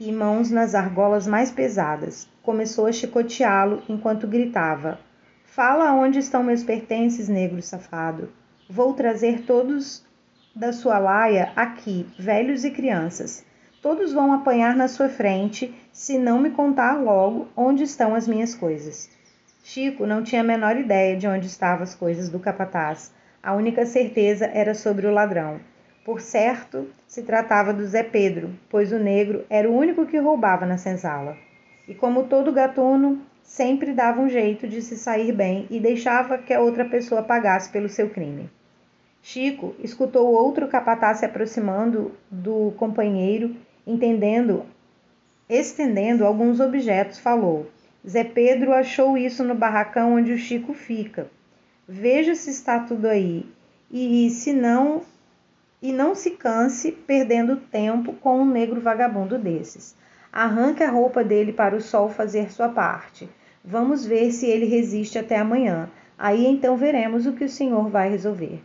e 0.00 0.10
mãos 0.10 0.50
nas 0.50 0.74
argolas 0.74 1.26
mais 1.26 1.50
pesadas. 1.50 2.28
Começou 2.42 2.86
a 2.86 2.92
chicoteá-lo 2.92 3.82
enquanto 3.88 4.26
gritava: 4.26 4.98
Fala 5.44 5.92
onde 5.92 6.18
estão 6.18 6.42
meus 6.42 6.64
pertences, 6.64 7.28
negro 7.28 7.62
safado. 7.62 8.32
Vou 8.68 8.94
trazer 8.94 9.42
todos 9.42 10.04
da 10.54 10.72
sua 10.72 10.98
laia 10.98 11.52
aqui, 11.54 12.06
velhos 12.18 12.64
e 12.64 12.70
crianças. 12.70 13.44
Todos 13.80 14.12
vão 14.12 14.32
apanhar 14.32 14.74
na 14.74 14.88
sua 14.88 15.08
frente 15.08 15.74
se 15.92 16.18
não 16.18 16.40
me 16.40 16.50
contar 16.50 17.00
logo 17.00 17.48
onde 17.56 17.84
estão 17.84 18.14
as 18.14 18.26
minhas 18.26 18.54
coisas. 18.54 19.08
Chico 19.62 20.04
não 20.04 20.22
tinha 20.22 20.40
a 20.40 20.44
menor 20.44 20.76
ideia 20.76 21.16
de 21.16 21.26
onde 21.26 21.46
estavam 21.46 21.84
as 21.84 21.94
coisas 21.94 22.28
do 22.28 22.38
capataz. 22.38 23.12
A 23.42 23.54
única 23.54 23.86
certeza 23.86 24.50
era 24.52 24.74
sobre 24.74 25.06
o 25.06 25.10
ladrão. 25.10 25.60
Por 26.04 26.20
certo, 26.20 26.86
se 27.06 27.22
tratava 27.22 27.72
do 27.72 27.86
Zé 27.86 28.02
Pedro, 28.02 28.50
pois 28.68 28.92
o 28.92 28.98
negro 28.98 29.46
era 29.48 29.68
o 29.68 29.74
único 29.74 30.04
que 30.04 30.18
roubava 30.18 30.66
na 30.66 30.76
senzala. 30.76 31.38
E 31.88 31.94
como 31.94 32.24
todo 32.24 32.52
gatuno, 32.52 33.20
sempre 33.42 33.92
dava 33.92 34.20
um 34.20 34.28
jeito 34.28 34.68
de 34.68 34.82
se 34.82 34.96
sair 34.96 35.32
bem 35.32 35.66
e 35.70 35.80
deixava 35.80 36.36
que 36.36 36.52
a 36.52 36.60
outra 36.60 36.84
pessoa 36.84 37.22
pagasse 37.22 37.70
pelo 37.70 37.88
seu 37.88 38.10
crime. 38.10 38.50
Chico 39.22 39.74
escutou 39.82 40.32
outro 40.32 40.68
capataz 40.68 41.18
se 41.18 41.24
aproximando 41.24 42.12
do 42.30 42.72
companheiro 42.76 43.56
entendendo, 43.86 44.66
estendendo 45.48 46.26
alguns 46.26 46.60
objetos, 46.60 47.18
falou: 47.18 47.70
Zé 48.06 48.22
Pedro 48.22 48.72
achou 48.72 49.16
isso 49.16 49.42
no 49.44 49.54
barracão 49.54 50.14
onde 50.14 50.32
o 50.32 50.38
Chico 50.38 50.74
fica. 50.74 51.26
Veja 51.92 52.36
se 52.36 52.50
está 52.50 52.78
tudo 52.78 53.08
aí. 53.08 53.44
E 53.90 54.30
se 54.30 54.52
não, 54.52 55.02
e 55.82 55.92
não 55.92 56.14
se 56.14 56.30
canse 56.30 56.92
perdendo 56.92 57.56
tempo 57.56 58.12
com 58.12 58.42
um 58.42 58.46
negro 58.48 58.80
vagabundo 58.80 59.36
desses. 59.36 59.96
Arranque 60.32 60.84
a 60.84 60.90
roupa 60.92 61.24
dele 61.24 61.52
para 61.52 61.74
o 61.74 61.80
sol 61.80 62.08
fazer 62.08 62.52
sua 62.52 62.68
parte. 62.68 63.28
Vamos 63.64 64.06
ver 64.06 64.30
se 64.30 64.46
ele 64.46 64.66
resiste 64.66 65.18
até 65.18 65.36
amanhã. 65.36 65.90
Aí 66.16 66.46
então 66.46 66.76
veremos 66.76 67.26
o 67.26 67.32
que 67.32 67.42
o 67.42 67.48
senhor 67.48 67.90
vai 67.90 68.08
resolver. 68.08 68.62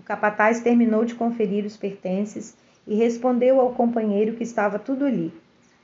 O 0.00 0.02
capataz 0.02 0.58
terminou 0.58 1.04
de 1.04 1.14
conferir 1.14 1.64
os 1.64 1.76
pertences 1.76 2.56
e 2.88 2.96
respondeu 2.96 3.60
ao 3.60 3.72
companheiro 3.72 4.34
que 4.34 4.42
estava 4.42 4.80
tudo 4.80 5.04
ali. 5.04 5.32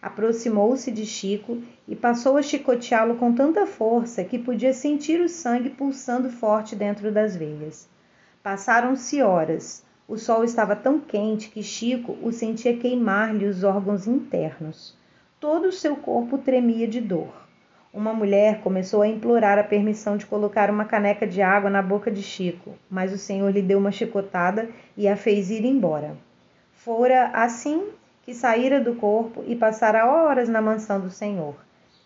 Aproximou-se 0.02 0.90
de 0.90 1.04
Chico 1.04 1.58
e 1.86 1.94
passou 1.94 2.38
a 2.38 2.42
chicoteá-lo 2.42 3.16
com 3.16 3.34
tanta 3.34 3.66
força 3.66 4.24
que 4.24 4.38
podia 4.38 4.72
sentir 4.72 5.20
o 5.20 5.28
sangue 5.28 5.68
pulsando 5.68 6.30
forte 6.30 6.74
dentro 6.74 7.12
das 7.12 7.36
veias. 7.36 7.86
Passaram-se 8.42 9.20
horas. 9.20 9.84
O 10.08 10.16
sol 10.16 10.42
estava 10.42 10.74
tão 10.74 10.98
quente 10.98 11.50
que 11.50 11.62
Chico 11.62 12.16
o 12.22 12.32
sentia 12.32 12.76
queimar-lhe 12.76 13.44
os 13.44 13.62
órgãos 13.62 14.06
internos. 14.06 14.96
Todo 15.38 15.68
o 15.68 15.72
seu 15.72 15.94
corpo 15.96 16.38
tremia 16.38 16.88
de 16.88 17.00
dor. 17.00 17.32
Uma 17.92 18.14
mulher 18.14 18.60
começou 18.60 19.02
a 19.02 19.08
implorar 19.08 19.58
a 19.58 19.64
permissão 19.64 20.16
de 20.16 20.24
colocar 20.24 20.70
uma 20.70 20.84
caneca 20.84 21.26
de 21.26 21.42
água 21.42 21.68
na 21.68 21.82
boca 21.82 22.10
de 22.10 22.22
Chico, 22.22 22.72
mas 22.88 23.12
o 23.12 23.18
senhor 23.18 23.50
lhe 23.50 23.60
deu 23.60 23.78
uma 23.78 23.92
chicotada 23.92 24.68
e 24.96 25.06
a 25.06 25.16
fez 25.16 25.50
ir 25.50 25.64
embora. 25.64 26.16
Fora 26.72 27.30
assim 27.34 27.88
que 28.30 28.34
saíra 28.36 28.78
do 28.78 28.94
corpo 28.94 29.42
e 29.44 29.56
passara 29.56 30.06
horas 30.06 30.48
na 30.48 30.62
mansão 30.62 31.00
do 31.00 31.10
Senhor. 31.10 31.56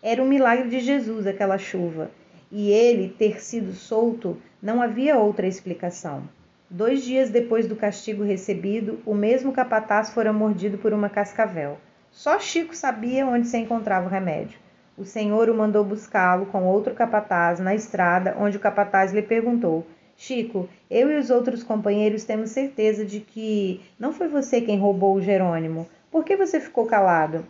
Era 0.01 0.23
um 0.23 0.27
milagre 0.27 0.67
de 0.69 0.79
Jesus 0.79 1.27
aquela 1.27 1.59
chuva, 1.59 2.09
e 2.51 2.71
ele 2.71 3.09
ter 3.09 3.39
sido 3.39 3.73
solto 3.73 4.35
Não 4.59 4.81
havia 4.81 5.19
outra 5.19 5.45
explicação. 5.45 6.23
Dois 6.67 7.03
dias 7.03 7.29
depois 7.29 7.67
do 7.67 7.75
castigo 7.75 8.23
recebido, 8.23 8.97
o 9.05 9.13
mesmo 9.13 9.51
capataz 9.51 10.09
fora 10.09 10.33
mordido 10.33 10.79
por 10.79 10.93
uma 10.93 11.09
cascavel. 11.09 11.77
Só 12.09 12.39
Chico 12.39 12.75
sabia 12.75 13.27
onde 13.27 13.45
se 13.45 13.59
encontrava 13.59 14.07
o 14.07 14.11
remédio. 14.11 14.57
O 14.97 15.05
senhor 15.05 15.47
o 15.47 15.53
mandou 15.53 15.83
buscá-lo 15.83 16.47
com 16.47 16.63
outro 16.63 16.95
capataz 16.95 17.59
na 17.59 17.75
estrada, 17.75 18.35
onde 18.39 18.57
o 18.57 18.59
capataz 18.59 19.13
lhe 19.13 19.21
perguntou: 19.21 19.85
Chico, 20.17 20.67
eu 20.89 21.11
e 21.11 21.17
os 21.19 21.29
outros 21.29 21.61
companheiros 21.61 22.23
temos 22.23 22.49
certeza 22.49 23.05
de 23.05 23.19
que 23.19 23.81
não 23.99 24.11
foi 24.11 24.27
você 24.27 24.59
quem 24.59 24.79
roubou 24.79 25.13
o 25.13 25.21
Jerônimo. 25.21 25.87
Por 26.15 26.23
que 26.23 26.37
você 26.37 26.61
ficou 26.61 26.85
calado? 26.85 27.45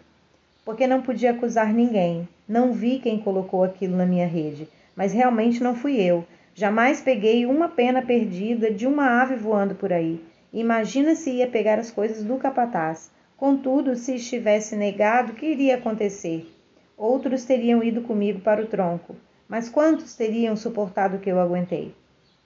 Porque 0.65 0.87
não 0.87 0.99
podia 0.99 1.29
acusar 1.29 1.71
ninguém. 1.71 2.27
Não 2.49 2.73
vi 2.73 2.97
quem 2.97 3.19
colocou 3.19 3.63
aquilo 3.63 3.95
na 3.95 4.07
minha 4.07 4.25
rede, 4.25 4.67
mas 4.95 5.13
realmente 5.13 5.61
não 5.61 5.75
fui 5.75 6.01
eu. 6.01 6.25
Jamais 6.55 6.99
peguei 6.99 7.45
uma 7.45 7.69
pena 7.69 8.01
perdida 8.01 8.71
de 8.71 8.87
uma 8.87 9.21
ave 9.21 9.35
voando 9.35 9.75
por 9.75 9.93
aí. 9.93 10.19
Imagina 10.51 11.13
se 11.13 11.29
ia 11.29 11.47
pegar 11.47 11.77
as 11.77 11.91
coisas 11.91 12.23
do 12.23 12.37
capataz. 12.37 13.11
Contudo, 13.37 13.95
se 13.95 14.15
estivesse 14.15 14.75
negado, 14.75 15.33
o 15.33 15.35
que 15.35 15.45
iria 15.45 15.75
acontecer? 15.75 16.51
Outros 16.97 17.45
teriam 17.45 17.83
ido 17.83 18.01
comigo 18.01 18.39
para 18.39 18.63
o 18.63 18.67
tronco, 18.67 19.15
mas 19.47 19.69
quantos 19.69 20.15
teriam 20.15 20.55
suportado 20.55 21.17
o 21.17 21.19
que 21.19 21.29
eu 21.29 21.39
aguentei? 21.39 21.93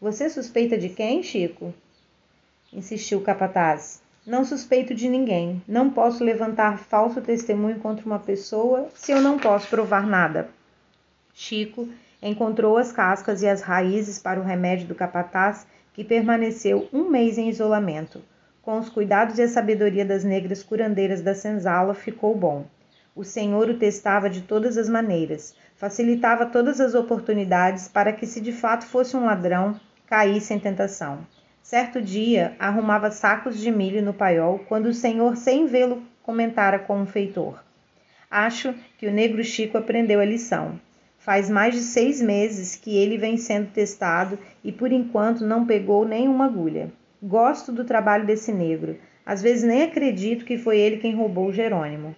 Você 0.01 0.29
suspeita 0.29 0.77
de 0.77 0.89
quem, 0.89 1.23
Chico? 1.23 1.73
insistiu 2.73 3.19
o 3.19 3.23
capataz. 3.23 4.01
Não 4.29 4.45
suspeito 4.45 4.93
de 4.93 5.09
ninguém. 5.09 5.59
Não 5.67 5.89
posso 5.89 6.23
levantar 6.23 6.77
falso 6.77 7.19
testemunho 7.19 7.79
contra 7.79 8.05
uma 8.05 8.19
pessoa 8.19 8.87
se 8.93 9.11
eu 9.11 9.19
não 9.19 9.39
posso 9.39 9.67
provar 9.67 10.05
nada. 10.05 10.47
Chico 11.33 11.89
Encontrou 12.21 12.77
as 12.77 12.91
cascas 12.91 13.41
e 13.41 13.47
as 13.47 13.61
raízes 13.61 14.19
para 14.19 14.39
o 14.39 14.43
remédio 14.43 14.87
do 14.87 14.93
capataz, 14.93 15.65
que 15.95 16.03
permaneceu 16.03 16.87
um 16.93 17.09
mês 17.09 17.39
em 17.39 17.49
isolamento. 17.49 18.21
Com 18.61 18.77
os 18.77 18.87
cuidados 18.87 19.39
e 19.39 19.41
a 19.41 19.47
sabedoria 19.47 20.05
das 20.05 20.23
negras 20.23 20.61
curandeiras 20.61 21.23
da 21.23 21.33
senzala, 21.33 21.95
ficou 21.95 22.35
bom. 22.35 22.67
O 23.15 23.23
Senhor 23.23 23.67
o 23.67 23.79
testava 23.79 24.29
de 24.29 24.41
todas 24.41 24.77
as 24.77 24.87
maneiras, 24.87 25.55
facilitava 25.75 26.45
todas 26.45 26.79
as 26.79 26.93
oportunidades 26.93 27.87
para 27.87 28.13
que, 28.13 28.27
se 28.27 28.39
de 28.39 28.51
fato 28.51 28.85
fosse 28.85 29.17
um 29.17 29.25
ladrão, 29.25 29.79
caísse 30.05 30.53
em 30.53 30.59
tentação. 30.59 31.25
Certo 31.69 32.01
dia, 32.01 32.55
arrumava 32.57 33.11
sacos 33.11 33.59
de 33.59 33.69
milho 33.69 34.01
no 34.01 34.11
paiol, 34.11 34.57
quando 34.67 34.87
o 34.87 34.93
Senhor, 34.93 35.37
sem 35.37 35.67
vê-lo, 35.67 36.01
comentara 36.23 36.79
com 36.79 36.97
um 36.97 37.05
feitor. 37.05 37.63
Acho 38.27 38.73
que 38.97 39.05
o 39.05 39.11
negro 39.11 39.43
Chico 39.43 39.77
aprendeu 39.77 40.19
a 40.19 40.25
lição. 40.25 40.81
Faz 41.19 41.47
mais 41.47 41.75
de 41.75 41.81
seis 41.81 42.19
meses 42.19 42.75
que 42.75 42.97
ele 42.97 43.19
vem 43.19 43.37
sendo 43.37 43.69
testado 43.69 44.39
e 44.63 44.71
por 44.71 44.91
enquanto 44.91 45.45
não 45.45 45.63
pegou 45.63 46.07
nenhuma 46.07 46.45
agulha. 46.45 46.91
Gosto 47.21 47.71
do 47.71 47.85
trabalho 47.85 48.25
desse 48.25 48.51
negro. 48.51 48.97
Às 49.23 49.43
vezes 49.43 49.63
nem 49.63 49.83
acredito 49.83 50.45
que 50.45 50.57
foi 50.57 50.79
ele 50.79 50.97
quem 50.97 51.13
roubou 51.13 51.49
o 51.49 51.53
Jerônimo. 51.53 52.15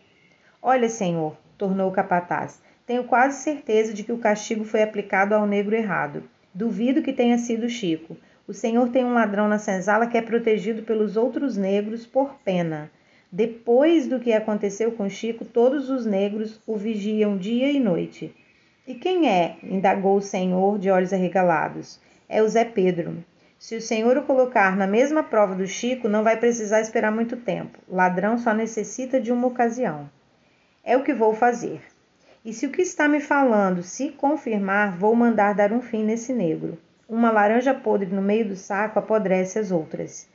Olha, 0.62 0.88
senhor, 0.88 1.36
tornou 1.58 1.90
o 1.90 1.94
capataz, 1.94 2.62
tenho 2.88 3.04
quase 3.04 3.44
certeza 3.44 3.94
de 3.94 4.02
que 4.06 4.14
o 4.14 4.18
castigo 4.18 4.64
foi 4.64 4.82
aplicado 4.82 5.36
ao 5.36 5.46
negro 5.46 5.76
errado. 5.76 6.24
Duvido 6.54 7.02
que 7.02 7.12
tenha 7.12 7.38
sido 7.38 7.68
Chico. 7.68 8.16
O 8.52 8.54
senhor 8.54 8.90
tem 8.90 9.06
um 9.06 9.14
ladrão 9.14 9.48
na 9.48 9.58
senzala 9.58 10.08
que 10.08 10.18
é 10.18 10.22
protegido 10.22 10.84
pelos 10.84 11.16
outros 11.16 11.56
negros 11.56 12.06
por 12.06 12.36
pena. 12.44 12.92
Depois 13.32 14.10
do 14.10 14.20
que 14.20 14.34
aconteceu 14.34 14.92
com 14.92 15.08
Chico, 15.08 15.46
todos 15.46 15.90
os 15.90 16.06
negros 16.06 16.60
o 16.68 16.76
vigiam 16.76 17.38
dia 17.38 17.72
e 17.72 17.80
noite. 17.80 18.36
E 18.86 18.94
quem 18.94 19.30
é? 19.30 19.56
indagou 19.64 20.18
o 20.18 20.22
senhor, 20.22 20.78
de 20.78 20.92
olhos 20.92 21.14
arregalados. 21.14 21.98
É 22.28 22.44
o 22.44 22.50
Zé 22.50 22.66
Pedro. 22.66 23.24
Se 23.58 23.78
o 23.78 23.82
senhor 23.82 24.18
o 24.18 24.24
colocar 24.24 24.76
na 24.76 24.86
mesma 24.86 25.24
prova 25.24 25.56
do 25.56 25.66
Chico, 25.66 26.10
não 26.10 26.22
vai 26.22 26.36
precisar 26.36 26.82
esperar 26.82 27.10
muito 27.10 27.38
tempo. 27.38 27.80
Ladrão 27.88 28.38
só 28.38 28.54
necessita 28.54 29.18
de 29.18 29.32
uma 29.32 29.48
ocasião. 29.48 30.10
É 30.84 30.98
o 30.98 31.04
que 31.06 31.14
vou 31.14 31.34
fazer. 31.34 31.82
E 32.44 32.52
se 32.52 32.66
o 32.66 32.70
que 32.70 32.82
está 32.82 33.08
me 33.08 33.22
falando 33.22 33.82
se 33.82 34.10
confirmar, 34.10 34.98
vou 34.98 35.16
mandar 35.16 35.56
dar 35.56 35.72
um 35.72 35.82
fim 35.82 36.04
nesse 36.04 36.34
negro. 36.34 36.78
Uma 37.12 37.30
laranja 37.30 37.74
podre 37.74 38.10
no 38.10 38.22
meio 38.22 38.48
do 38.48 38.56
saco 38.56 38.98
apodrece 38.98 39.60
as 39.60 39.70
outras. 39.70 40.30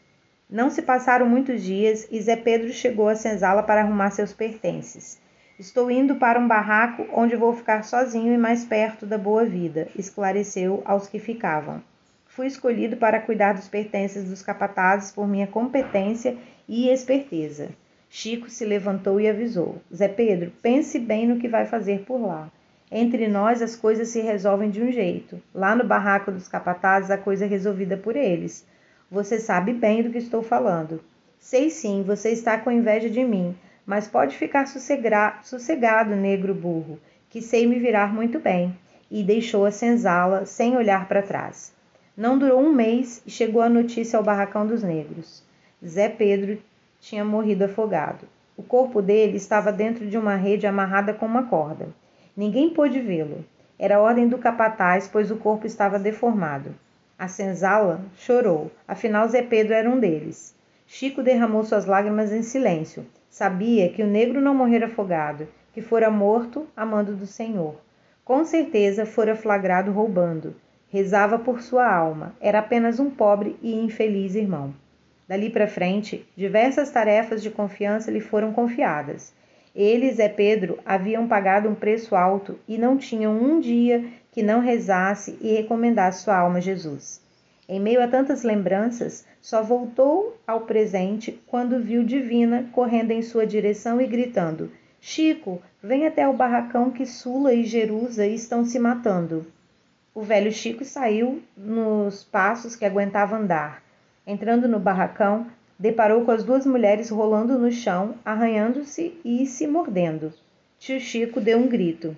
Não 0.48 0.68
se 0.68 0.82
passaram 0.82 1.26
muitos 1.26 1.62
dias 1.62 2.06
e 2.10 2.20
Zé 2.20 2.36
Pedro 2.36 2.70
chegou 2.70 3.08
à 3.08 3.14
senzala 3.14 3.62
para 3.62 3.80
arrumar 3.80 4.10
seus 4.10 4.34
pertences. 4.34 5.18
Estou 5.58 5.90
indo 5.90 6.16
para 6.16 6.38
um 6.38 6.46
barraco 6.46 7.06
onde 7.14 7.34
vou 7.34 7.54
ficar 7.54 7.82
sozinho 7.82 8.34
e 8.34 8.36
mais 8.36 8.66
perto 8.66 9.06
da 9.06 9.16
boa 9.16 9.42
vida, 9.46 9.88
esclareceu 9.96 10.82
aos 10.84 11.08
que 11.08 11.18
ficavam. 11.18 11.82
Fui 12.26 12.46
escolhido 12.46 12.98
para 12.98 13.22
cuidar 13.22 13.54
dos 13.54 13.68
pertences 13.68 14.24
dos 14.24 14.42
capatazes 14.42 15.10
por 15.10 15.26
minha 15.26 15.46
competência 15.46 16.36
e 16.68 16.90
esperteza. 16.90 17.70
Chico 18.10 18.50
se 18.50 18.66
levantou 18.66 19.18
e 19.18 19.26
avisou: 19.26 19.80
Zé 19.90 20.08
Pedro, 20.08 20.52
pense 20.60 20.98
bem 20.98 21.26
no 21.26 21.38
que 21.38 21.48
vai 21.48 21.64
fazer 21.64 22.02
por 22.02 22.20
lá. 22.20 22.50
Entre 22.90 23.26
nós 23.26 23.60
as 23.60 23.74
coisas 23.74 24.08
se 24.08 24.20
resolvem 24.20 24.70
de 24.70 24.80
um 24.80 24.92
jeito. 24.92 25.42
Lá 25.52 25.74
no 25.74 25.84
barraco 25.84 26.30
dos 26.30 26.46
capatazes 26.46 27.10
a 27.10 27.18
coisa 27.18 27.44
é 27.44 27.48
resolvida 27.48 27.96
por 27.96 28.14
eles. 28.14 28.64
Você 29.10 29.40
sabe 29.40 29.72
bem 29.72 30.02
do 30.02 30.10
que 30.10 30.18
estou 30.18 30.42
falando. 30.42 31.00
Sei 31.38 31.68
sim, 31.68 32.04
você 32.04 32.30
está 32.30 32.58
com 32.58 32.70
inveja 32.70 33.10
de 33.10 33.24
mim, 33.24 33.56
mas 33.84 34.06
pode 34.06 34.36
ficar 34.36 34.66
sossegado, 34.66 36.14
negro 36.14 36.54
burro, 36.54 36.98
que 37.28 37.42
sei 37.42 37.66
me 37.66 37.78
virar 37.78 38.14
muito 38.14 38.38
bem. 38.38 38.76
E 39.10 39.22
deixou 39.22 39.64
a 39.64 39.70
senzala 39.70 40.46
sem 40.46 40.76
olhar 40.76 41.08
para 41.08 41.22
trás. 41.22 41.72
Não 42.16 42.38
durou 42.38 42.60
um 42.60 42.72
mês 42.72 43.20
e 43.26 43.30
chegou 43.30 43.62
a 43.62 43.68
notícia 43.68 44.16
ao 44.16 44.24
barracão 44.24 44.66
dos 44.66 44.82
negros. 44.82 45.44
Zé 45.84 46.08
Pedro 46.08 46.58
tinha 47.00 47.24
morrido 47.24 47.64
afogado. 47.64 48.26
O 48.56 48.62
corpo 48.62 49.02
dele 49.02 49.36
estava 49.36 49.70
dentro 49.70 50.06
de 50.06 50.16
uma 50.16 50.34
rede 50.34 50.66
amarrada 50.66 51.12
com 51.12 51.26
uma 51.26 51.44
corda. 51.44 51.88
Ninguém 52.36 52.70
pôde 52.70 53.00
vê-lo. 53.00 53.44
Era 53.78 54.00
ordem 54.00 54.28
do 54.28 54.38
capataz, 54.38 55.08
pois 55.08 55.30
o 55.30 55.36
corpo 55.36 55.66
estava 55.66 55.98
deformado. 55.98 56.74
A 57.18 57.28
senzala 57.28 58.00
chorou, 58.16 58.70
afinal 58.86 59.28
Zé 59.28 59.42
Pedro 59.42 59.72
era 59.72 59.88
um 59.88 59.98
deles. 59.98 60.54
Chico 60.86 61.22
derramou 61.22 61.64
suas 61.64 61.86
lágrimas 61.86 62.32
em 62.32 62.42
silêncio, 62.42 63.06
Sabia 63.38 63.90
que 63.90 64.02
o 64.02 64.06
negro 64.06 64.40
não 64.40 64.54
morrera 64.54 64.86
afogado, 64.86 65.46
que 65.74 65.82
fora 65.82 66.10
morto 66.10 66.66
amando 66.74 67.14
do 67.14 67.26
Senhor. 67.26 67.76
Com 68.24 68.46
certeza 68.46 69.04
fora 69.04 69.36
flagrado 69.36 69.92
roubando. 69.92 70.56
Rezava 70.88 71.38
por 71.38 71.60
sua 71.60 71.86
alma, 71.86 72.34
era 72.40 72.60
apenas 72.60 72.98
um 72.98 73.10
pobre 73.10 73.54
e 73.60 73.74
infeliz 73.74 74.34
irmão. 74.34 74.74
Dali 75.28 75.50
para 75.50 75.68
frente, 75.68 76.26
diversas 76.34 76.90
tarefas 76.90 77.42
de 77.42 77.50
confiança 77.50 78.10
lhe 78.10 78.20
foram 78.20 78.54
confiadas. 78.54 79.34
Ele 79.76 80.06
e 80.06 80.12
Zé 80.12 80.30
Pedro 80.30 80.78
haviam 80.86 81.28
pagado 81.28 81.68
um 81.68 81.74
preço 81.74 82.16
alto 82.16 82.58
e 82.66 82.78
não 82.78 82.96
tinham 82.96 83.38
um 83.38 83.60
dia 83.60 84.02
que 84.32 84.42
não 84.42 84.60
rezasse 84.60 85.36
e 85.38 85.52
recomendasse 85.52 86.24
sua 86.24 86.38
alma 86.38 86.56
a 86.56 86.60
Jesus. 86.62 87.20
Em 87.68 87.78
meio 87.78 88.02
a 88.02 88.08
tantas 88.08 88.42
lembranças, 88.42 89.26
só 89.42 89.62
voltou 89.62 90.40
ao 90.46 90.62
presente 90.62 91.38
quando 91.46 91.82
viu 91.82 92.02
Divina 92.02 92.66
correndo 92.72 93.10
em 93.10 93.20
sua 93.20 93.46
direção 93.46 94.00
e 94.00 94.06
gritando: 94.06 94.70
Chico, 94.98 95.60
vem 95.82 96.06
até 96.06 96.26
o 96.26 96.32
barracão 96.32 96.90
que 96.90 97.04
Sula 97.04 97.52
e 97.52 97.62
Jerusa 97.62 98.26
estão 98.26 98.64
se 98.64 98.78
matando. 98.78 99.46
O 100.14 100.22
velho 100.22 100.50
Chico 100.50 100.86
saiu 100.86 101.42
nos 101.54 102.24
passos 102.24 102.74
que 102.74 102.86
aguentava 102.86 103.36
andar. 103.36 103.82
Entrando 104.26 104.66
no 104.66 104.80
barracão, 104.80 105.46
deparou 105.78 106.24
com 106.24 106.30
as 106.30 106.44
duas 106.44 106.66
mulheres 106.66 107.10
rolando 107.10 107.58
no 107.58 107.70
chão, 107.70 108.14
arranhando-se 108.24 109.18
e 109.24 109.46
se 109.46 109.66
mordendo. 109.66 110.32
Tio 110.78 111.00
Chico 111.00 111.40
deu 111.40 111.58
um 111.58 111.68
grito. 111.68 112.16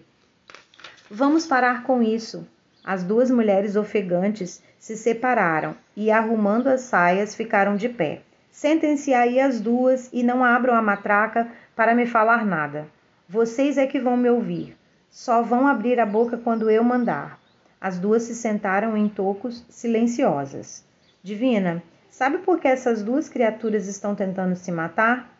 Vamos 1.10 1.46
parar 1.46 1.82
com 1.82 2.02
isso. 2.02 2.46
As 2.84 3.02
duas 3.02 3.30
mulheres 3.30 3.76
ofegantes 3.76 4.62
se 4.78 4.96
separaram 4.96 5.76
e, 5.96 6.10
arrumando 6.10 6.68
as 6.68 6.82
saias, 6.82 7.34
ficaram 7.34 7.76
de 7.76 7.88
pé. 7.88 8.22
Sentem-se 8.50 9.12
aí 9.14 9.40
as 9.40 9.60
duas 9.60 10.08
e 10.12 10.22
não 10.22 10.44
abram 10.44 10.74
a 10.74 10.82
matraca 10.82 11.48
para 11.76 11.94
me 11.94 12.06
falar 12.06 12.44
nada. 12.44 12.88
Vocês 13.28 13.78
é 13.78 13.86
que 13.86 14.00
vão 14.00 14.16
me 14.16 14.28
ouvir. 14.30 14.76
Só 15.10 15.42
vão 15.42 15.66
abrir 15.66 16.00
a 16.00 16.06
boca 16.06 16.36
quando 16.36 16.70
eu 16.70 16.82
mandar. 16.82 17.38
As 17.80 17.98
duas 17.98 18.24
se 18.24 18.34
sentaram 18.34 18.96
em 18.96 19.08
tocos, 19.08 19.64
silenciosas. 19.68 20.84
Divina, 21.22 21.82
sabe 22.10 22.38
por 22.38 22.60
que 22.60 22.68
essas 22.68 23.02
duas 23.02 23.28
criaturas 23.28 23.86
estão 23.86 24.14
tentando 24.14 24.56
se 24.56 24.70
matar? 24.72 25.32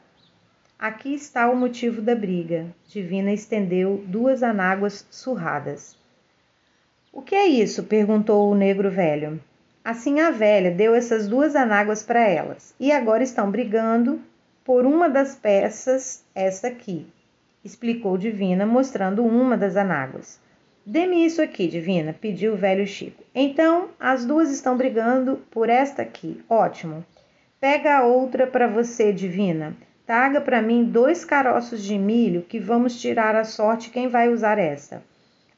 Aqui 0.78 1.14
está 1.14 1.50
o 1.50 1.56
motivo 1.56 2.00
da 2.00 2.14
briga. 2.14 2.66
Divina 2.86 3.32
estendeu 3.32 4.04
duas 4.06 4.42
anáguas 4.42 5.06
surradas. 5.10 5.96
O 7.12 7.22
que 7.22 7.34
é 7.34 7.46
isso? 7.46 7.84
perguntou 7.84 8.50
o 8.50 8.54
negro 8.54 8.90
velho. 8.90 9.40
Assim 9.84 10.20
a 10.20 10.30
velha 10.30 10.70
deu 10.70 10.94
essas 10.94 11.26
duas 11.26 11.56
anáguas 11.56 12.02
para 12.02 12.20
elas, 12.20 12.74
e 12.78 12.92
agora 12.92 13.22
estão 13.22 13.50
brigando 13.50 14.20
por 14.62 14.84
uma 14.84 15.08
das 15.08 15.34
peças, 15.34 16.22
esta 16.34 16.68
aqui, 16.68 17.06
explicou 17.64 18.18
Divina, 18.18 18.66
mostrando 18.66 19.24
uma 19.24 19.56
das 19.56 19.76
anáguas. 19.76 20.38
Dê-me 20.90 21.26
isso 21.26 21.42
aqui, 21.42 21.68
divina, 21.68 22.14
pediu 22.18 22.54
o 22.54 22.56
velho 22.56 22.86
Chico. 22.86 23.22
Então, 23.34 23.90
as 24.00 24.24
duas 24.24 24.50
estão 24.50 24.74
brigando 24.74 25.38
por 25.50 25.68
esta 25.68 26.00
aqui. 26.00 26.42
Ótimo. 26.48 27.04
Pega 27.60 27.98
a 27.98 28.06
outra 28.06 28.46
para 28.46 28.66
você, 28.66 29.12
divina. 29.12 29.76
Traga 30.06 30.40
para 30.40 30.62
mim 30.62 30.84
dois 30.84 31.26
caroços 31.26 31.84
de 31.84 31.98
milho 31.98 32.40
que 32.40 32.58
vamos 32.58 32.98
tirar 32.98 33.36
a 33.36 33.44
sorte 33.44 33.90
quem 33.90 34.08
vai 34.08 34.30
usar 34.30 34.58
essa. 34.58 35.02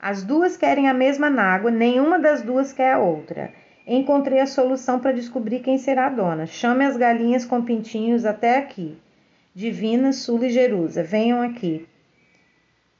As 0.01 0.25
duas 0.25 0.57
querem 0.57 0.88
a 0.88 0.95
mesma 0.95 1.31
nágua, 1.31 1.71
nenhuma 1.71 2.19
das 2.19 2.43
duas 2.43 2.73
quer 2.73 2.95
a 2.95 2.99
outra. 2.99 3.53
Encontrei 3.87 4.40
a 4.40 4.47
solução 4.47 4.99
para 4.99 5.12
descobrir 5.12 5.61
quem 5.61 5.79
será 5.79 6.07
a 6.07 6.11
dona. 6.11 6.45
Chame 6.45 6.85
as 6.85 6.97
galinhas 6.97 7.45
com 7.45 7.62
pintinhos 7.62 8.25
até 8.25 8.59
aqui. 8.59 8.99
Divina, 9.55 10.12
Sula 10.12 10.47
e 10.47 10.51
Jerusa, 10.51 11.05
venham 11.05 11.40
aqui. 11.40 11.87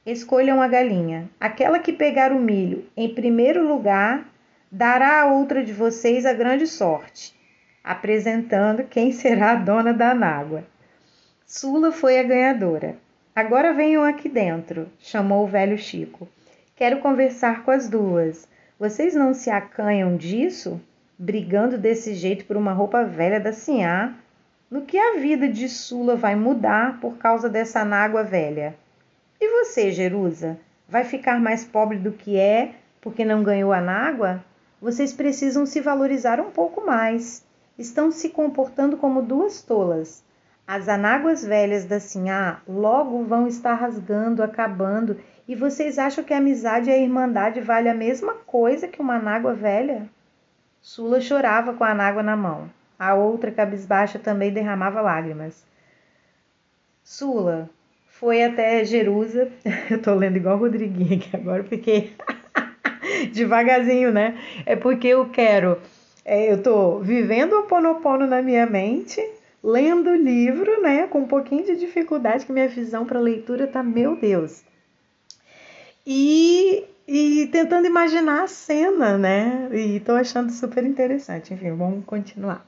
Escolham 0.03 0.59
a 0.59 0.67
galinha. 0.67 1.29
Aquela 1.39 1.77
que 1.77 1.93
pegar 1.93 2.31
o 2.31 2.39
milho 2.39 2.87
em 2.97 3.13
primeiro 3.13 3.67
lugar 3.67 4.27
dará 4.71 5.21
a 5.21 5.31
outra 5.31 5.63
de 5.63 5.71
vocês 5.71 6.25
a 6.25 6.33
grande 6.33 6.65
sorte, 6.65 7.35
apresentando 7.83 8.83
quem 8.83 9.11
será 9.13 9.51
a 9.51 9.55
dona 9.55 9.93
da 9.93 10.15
nágua. 10.15 10.63
Sula 11.45 11.91
foi 11.91 12.17
a 12.17 12.23
ganhadora. 12.23 12.97
Agora 13.35 13.73
venham 13.73 14.03
aqui 14.03 14.27
dentro, 14.27 14.89
chamou 14.97 15.43
o 15.43 15.47
velho 15.47 15.77
Chico. 15.77 16.27
Quero 16.75 16.97
conversar 16.97 17.63
com 17.63 17.69
as 17.69 17.87
duas. 17.87 18.47
Vocês 18.79 19.13
não 19.13 19.35
se 19.35 19.51
acanham 19.51 20.17
disso? 20.17 20.81
Brigando 21.15 21.77
desse 21.77 22.15
jeito 22.15 22.45
por 22.45 22.57
uma 22.57 22.73
roupa 22.73 23.05
velha 23.05 23.39
da 23.39 23.53
Sinhá? 23.53 24.15
No 24.69 24.81
que 24.81 24.97
a 24.97 25.19
vida 25.19 25.47
de 25.47 25.69
Sula 25.69 26.15
vai 26.15 26.35
mudar 26.35 26.99
por 26.99 27.19
causa 27.19 27.47
dessa 27.47 27.85
nágua 27.85 28.23
velha? 28.23 28.75
E 29.43 29.49
você, 29.49 29.91
Jerusa? 29.91 30.59
Vai 30.87 31.03
ficar 31.03 31.39
mais 31.39 31.65
pobre 31.65 31.97
do 31.97 32.11
que 32.11 32.37
é 32.37 32.75
porque 33.01 33.25
não 33.25 33.41
ganhou 33.41 33.73
a 33.73 33.81
nágua? 33.81 34.45
Vocês 34.79 35.11
precisam 35.11 35.65
se 35.65 35.81
valorizar 35.81 36.39
um 36.39 36.51
pouco 36.51 36.85
mais. 36.85 37.43
Estão 37.75 38.11
se 38.11 38.29
comportando 38.29 38.97
como 38.97 39.23
duas 39.23 39.63
tolas. 39.63 40.23
As 40.67 40.87
anáguas 40.87 41.43
velhas 41.43 41.85
da 41.85 41.99
Sinhá 41.99 42.61
logo 42.67 43.23
vão 43.23 43.47
estar 43.47 43.73
rasgando, 43.73 44.43
acabando, 44.43 45.17
e 45.47 45.55
vocês 45.55 45.97
acham 45.97 46.23
que 46.23 46.35
a 46.35 46.37
amizade 46.37 46.91
e 46.91 46.93
a 46.93 46.97
irmandade 46.99 47.59
vale 47.61 47.89
a 47.89 47.95
mesma 47.95 48.35
coisa 48.45 48.87
que 48.87 49.01
uma 49.01 49.15
anágua 49.15 49.55
velha? 49.55 50.07
Sula 50.79 51.19
chorava 51.19 51.73
com 51.73 51.83
a 51.83 51.89
anágua 51.89 52.21
na 52.21 52.37
mão. 52.37 52.69
A 52.97 53.15
outra, 53.15 53.51
cabisbaixa, 53.51 54.19
também 54.19 54.53
derramava 54.53 55.01
lágrimas. 55.01 55.65
Sula 57.03 57.67
foi 58.21 58.43
até 58.43 58.85
Jerusa. 58.85 59.51
Eu 59.89 59.99
tô 59.99 60.13
lendo 60.13 60.37
igual 60.37 60.57
Rodriguinho 60.57 61.15
aqui 61.15 61.35
agora, 61.35 61.63
porque 61.63 62.11
devagarzinho, 63.33 64.11
né? 64.11 64.37
É 64.63 64.75
porque 64.75 65.07
eu 65.07 65.27
quero. 65.29 65.79
É, 66.23 66.53
eu 66.53 66.61
tô 66.61 66.99
vivendo 66.99 67.53
o 67.53 67.63
Ponopono 67.63 68.27
na 68.27 68.43
minha 68.43 68.67
mente, 68.67 69.19
lendo 69.63 70.11
o 70.11 70.15
livro, 70.15 70.79
né? 70.81 71.07
Com 71.07 71.21
um 71.21 71.27
pouquinho 71.27 71.65
de 71.65 71.75
dificuldade, 71.75 72.45
que 72.45 72.53
minha 72.53 72.67
visão 72.67 73.07
para 73.07 73.19
leitura 73.19 73.65
tá, 73.65 73.81
meu 73.81 74.15
Deus. 74.15 74.61
E, 76.05 76.83
e 77.07 77.47
tentando 77.51 77.87
imaginar 77.87 78.43
a 78.43 78.47
cena, 78.47 79.17
né? 79.17 79.67
E 79.73 79.99
tô 79.99 80.11
achando 80.11 80.51
super 80.51 80.83
interessante. 80.83 81.55
Enfim, 81.55 81.71
vamos 81.71 82.05
continuar. 82.05 82.63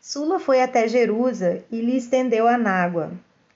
Sula 0.00 0.38
foi 0.38 0.62
até 0.62 0.86
Jerusa 0.86 1.64
e 1.72 1.80
lhe 1.80 1.96
estendeu 1.96 2.46
a 2.46 2.56
nágua, 2.56 3.10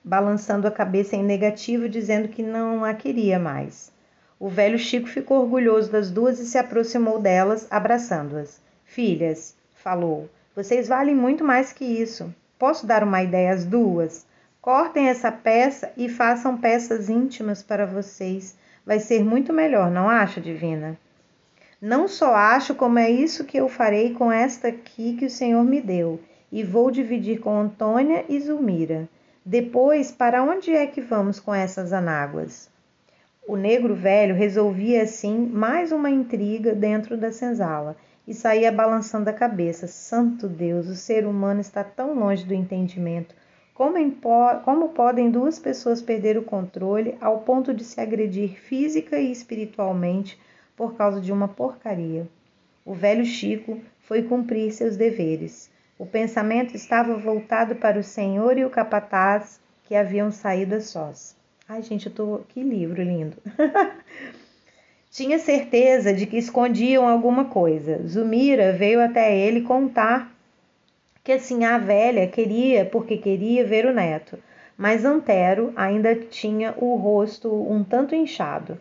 balançando 0.04 0.66
a 0.66 0.70
cabeça 0.70 1.16
em 1.16 1.22
negativo, 1.22 1.88
dizendo 1.88 2.28
que 2.28 2.42
não 2.42 2.84
a 2.84 2.94
queria 2.94 3.38
mais. 3.38 3.92
O 4.38 4.48
velho 4.48 4.78
Chico 4.78 5.06
ficou 5.06 5.40
orgulhoso 5.40 5.92
das 5.92 6.10
duas 6.10 6.38
e 6.38 6.46
se 6.46 6.56
aproximou 6.56 7.20
delas, 7.20 7.66
abraçando-as. 7.70 8.60
Filhas, 8.84 9.54
falou, 9.74 10.28
vocês 10.56 10.88
valem 10.88 11.14
muito 11.14 11.44
mais 11.44 11.72
que 11.72 11.84
isso. 11.84 12.34
Posso 12.58 12.86
dar 12.86 13.04
uma 13.04 13.22
ideia 13.22 13.52
às 13.52 13.64
duas? 13.64 14.26
Cortem 14.60 15.08
essa 15.08 15.30
peça 15.30 15.92
e 15.96 16.08
façam 16.08 16.56
peças 16.56 17.08
íntimas 17.08 17.62
para 17.62 17.86
vocês. 17.86 18.56
Vai 18.84 18.98
ser 18.98 19.24
muito 19.24 19.52
melhor, 19.52 19.90
não 19.90 20.08
acha, 20.08 20.40
Divina? 20.40 20.98
Não 21.80 22.06
só 22.08 22.34
acho, 22.34 22.74
como 22.74 22.98
é 22.98 23.10
isso 23.10 23.44
que 23.44 23.56
eu 23.56 23.68
farei 23.68 24.12
com 24.12 24.30
esta 24.30 24.68
aqui 24.68 25.16
que 25.16 25.26
o 25.26 25.30
Senhor 25.30 25.64
me 25.64 25.80
deu 25.80 26.20
e 26.52 26.62
vou 26.62 26.90
dividir 26.90 27.40
com 27.40 27.58
Antônia 27.58 28.24
e 28.28 28.38
Zulmira. 28.40 29.08
Depois, 29.50 30.12
para 30.12 30.44
onde 30.44 30.70
é 30.70 30.86
que 30.86 31.00
vamos 31.00 31.40
com 31.40 31.52
essas 31.52 31.92
anáguas? 31.92 32.70
O 33.48 33.56
negro 33.56 33.96
velho 33.96 34.32
resolvia 34.32 35.02
assim 35.02 35.36
mais 35.40 35.90
uma 35.90 36.08
intriga 36.08 36.72
dentro 36.72 37.16
da 37.16 37.32
senzala 37.32 37.96
e 38.28 38.32
saía 38.32 38.70
balançando 38.70 39.28
a 39.28 39.32
cabeça. 39.32 39.88
Santo 39.88 40.46
Deus, 40.46 40.86
o 40.86 40.94
ser 40.94 41.26
humano 41.26 41.60
está 41.60 41.82
tão 41.82 42.14
longe 42.14 42.44
do 42.44 42.54
entendimento. 42.54 43.34
Como, 43.74 43.96
como 44.64 44.90
podem 44.90 45.32
duas 45.32 45.58
pessoas 45.58 46.00
perder 46.00 46.38
o 46.38 46.44
controle 46.44 47.18
ao 47.20 47.40
ponto 47.40 47.74
de 47.74 47.82
se 47.82 48.00
agredir 48.00 48.50
física 48.50 49.18
e 49.18 49.32
espiritualmente 49.32 50.40
por 50.76 50.94
causa 50.94 51.20
de 51.20 51.32
uma 51.32 51.48
porcaria? 51.48 52.24
O 52.86 52.94
velho 52.94 53.24
Chico 53.24 53.80
foi 53.98 54.22
cumprir 54.22 54.70
seus 54.70 54.96
deveres. 54.96 55.68
O 56.00 56.06
pensamento 56.06 56.74
estava 56.74 57.14
voltado 57.14 57.76
para 57.76 57.98
o 57.98 58.02
senhor 58.02 58.56
e 58.56 58.64
o 58.64 58.70
capataz 58.70 59.60
que 59.84 59.94
haviam 59.94 60.30
saído 60.30 60.76
a 60.76 60.80
sós. 60.80 61.36
Ai, 61.68 61.82
gente, 61.82 62.06
eu 62.06 62.14
tô. 62.14 62.38
Que 62.48 62.62
livro 62.62 63.02
lindo! 63.02 63.36
Tinha 65.12 65.38
certeza 65.38 66.14
de 66.14 66.24
que 66.24 66.38
escondiam 66.38 67.06
alguma 67.06 67.44
coisa. 67.44 68.00
Zumira 68.08 68.72
veio 68.72 68.98
até 68.98 69.36
ele 69.36 69.60
contar 69.60 70.34
que 71.22 71.32
assim 71.32 71.66
a 71.66 71.76
velha 71.76 72.26
queria 72.26 72.86
porque 72.86 73.18
queria 73.18 73.66
ver 73.66 73.84
o 73.84 73.92
neto, 73.92 74.38
mas 74.78 75.04
Antero 75.04 75.70
ainda 75.76 76.14
tinha 76.16 76.72
o 76.78 76.96
rosto 76.96 77.52
um 77.70 77.84
tanto 77.84 78.14
inchado. 78.14 78.80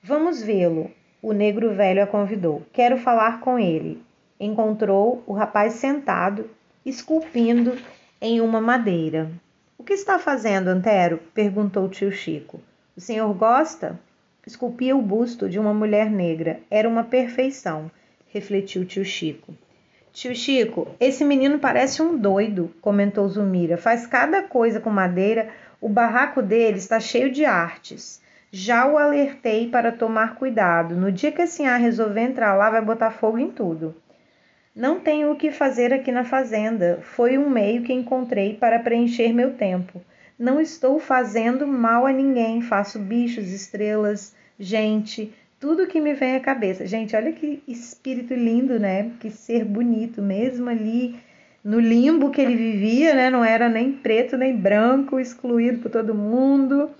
Vamos 0.00 0.40
vê-lo, 0.40 0.92
o 1.20 1.32
negro 1.32 1.74
velho 1.74 2.04
a 2.04 2.06
convidou. 2.06 2.62
Quero 2.72 2.96
falar 2.98 3.40
com 3.40 3.58
ele 3.58 4.06
encontrou 4.38 5.22
o 5.26 5.32
rapaz 5.32 5.74
sentado, 5.74 6.48
esculpindo 6.84 7.76
em 8.20 8.40
uma 8.40 8.60
madeira. 8.60 9.30
O 9.78 9.82
que 9.82 9.92
está 9.92 10.18
fazendo, 10.18 10.68
Antero? 10.68 11.20
perguntou 11.34 11.88
tio 11.88 12.10
Chico. 12.10 12.60
O 12.96 13.00
senhor 13.00 13.32
gosta? 13.34 13.98
Esculpia 14.46 14.96
o 14.96 15.02
busto 15.02 15.48
de 15.48 15.58
uma 15.58 15.74
mulher 15.74 16.10
negra. 16.10 16.60
Era 16.70 16.88
uma 16.88 17.04
perfeição, 17.04 17.90
refletiu 18.28 18.84
tio 18.84 19.04
Chico. 19.04 19.54
Tio 20.12 20.34
Chico, 20.34 20.88
esse 20.98 21.24
menino 21.24 21.58
parece 21.58 22.00
um 22.00 22.16
doido, 22.16 22.70
comentou 22.80 23.28
Zumira. 23.28 23.76
Faz 23.76 24.06
cada 24.06 24.42
coisa 24.42 24.80
com 24.80 24.88
madeira. 24.88 25.48
O 25.80 25.90
barraco 25.90 26.40
dele 26.40 26.78
está 26.78 26.98
cheio 26.98 27.30
de 27.30 27.44
artes. 27.44 28.22
Já 28.50 28.86
o 28.86 28.96
alertei 28.96 29.68
para 29.68 29.92
tomar 29.92 30.36
cuidado. 30.36 30.94
No 30.94 31.12
dia 31.12 31.32
que 31.32 31.42
a 31.42 31.46
senhora 31.46 31.76
resolver 31.76 32.22
entrar 32.22 32.54
lá, 32.54 32.70
vai 32.70 32.80
botar 32.80 33.10
fogo 33.10 33.36
em 33.36 33.50
tudo. 33.50 33.94
Não 34.76 35.00
tenho 35.00 35.32
o 35.32 35.36
que 35.36 35.50
fazer 35.50 35.90
aqui 35.94 36.12
na 36.12 36.22
fazenda. 36.22 36.98
Foi 37.00 37.38
um 37.38 37.48
meio 37.48 37.82
que 37.82 37.94
encontrei 37.94 38.52
para 38.52 38.78
preencher 38.78 39.32
meu 39.32 39.54
tempo. 39.54 40.02
Não 40.38 40.60
estou 40.60 41.00
fazendo 41.00 41.66
mal 41.66 42.04
a 42.04 42.12
ninguém. 42.12 42.60
Faço 42.60 42.98
bichos, 42.98 43.50
estrelas, 43.50 44.36
gente, 44.60 45.32
tudo 45.58 45.86
que 45.86 45.98
me 45.98 46.12
vem 46.12 46.36
à 46.36 46.40
cabeça. 46.40 46.84
Gente, 46.84 47.16
olha 47.16 47.32
que 47.32 47.62
espírito 47.66 48.34
lindo, 48.34 48.78
né? 48.78 49.12
Que 49.18 49.30
ser 49.30 49.64
bonito, 49.64 50.20
mesmo 50.20 50.68
ali 50.68 51.18
no 51.64 51.80
limbo 51.80 52.30
que 52.30 52.42
ele 52.42 52.54
vivia, 52.54 53.14
né? 53.14 53.30
Não 53.30 53.42
era 53.42 53.70
nem 53.70 53.92
preto 53.92 54.36
nem 54.36 54.54
branco, 54.54 55.18
excluído 55.18 55.78
por 55.78 55.90
todo 55.90 56.14
mundo. 56.14 56.90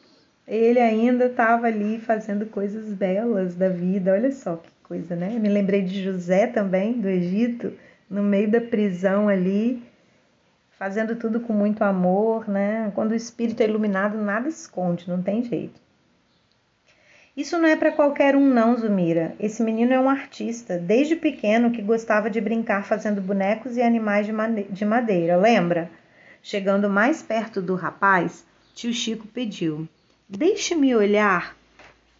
Ele 0.48 0.80
ainda 0.80 1.26
estava 1.26 1.66
ali 1.66 2.00
fazendo 2.00 2.46
coisas 2.46 2.90
belas 2.94 3.54
da 3.54 3.68
vida. 3.68 4.12
Olha 4.14 4.32
só 4.32 4.56
que 4.56 4.70
coisa, 4.88 5.16
né? 5.16 5.30
me 5.30 5.48
lembrei 5.48 5.82
de 5.82 6.02
José 6.02 6.46
também, 6.46 7.00
do 7.00 7.08
Egito, 7.08 7.72
no 8.08 8.22
meio 8.22 8.48
da 8.48 8.60
prisão 8.60 9.28
ali, 9.28 9.82
fazendo 10.78 11.16
tudo 11.16 11.40
com 11.40 11.52
muito 11.52 11.82
amor, 11.82 12.48
né? 12.48 12.92
Quando 12.94 13.10
o 13.10 13.16
espírito 13.16 13.62
é 13.62 13.64
iluminado, 13.66 14.16
nada 14.18 14.48
esconde, 14.48 15.08
não 15.08 15.20
tem 15.20 15.42
jeito. 15.42 15.80
Isso 17.36 17.58
não 17.58 17.68
é 17.68 17.76
para 17.76 17.92
qualquer 17.92 18.36
um, 18.36 18.46
não, 18.46 18.76
Zumira. 18.76 19.34
Esse 19.40 19.62
menino 19.62 19.92
é 19.92 19.98
um 19.98 20.08
artista, 20.08 20.78
desde 20.78 21.16
pequeno 21.16 21.70
que 21.70 21.82
gostava 21.82 22.30
de 22.30 22.40
brincar 22.40 22.84
fazendo 22.84 23.20
bonecos 23.20 23.76
e 23.76 23.82
animais 23.82 24.26
de 24.70 24.84
madeira, 24.84 25.36
lembra? 25.36 25.90
Chegando 26.42 26.88
mais 26.88 27.22
perto 27.22 27.60
do 27.60 27.74
rapaz, 27.74 28.46
tio 28.72 28.92
Chico 28.92 29.26
pediu: 29.26 29.88
Deixe-me 30.28 30.94
olhar 30.94 31.56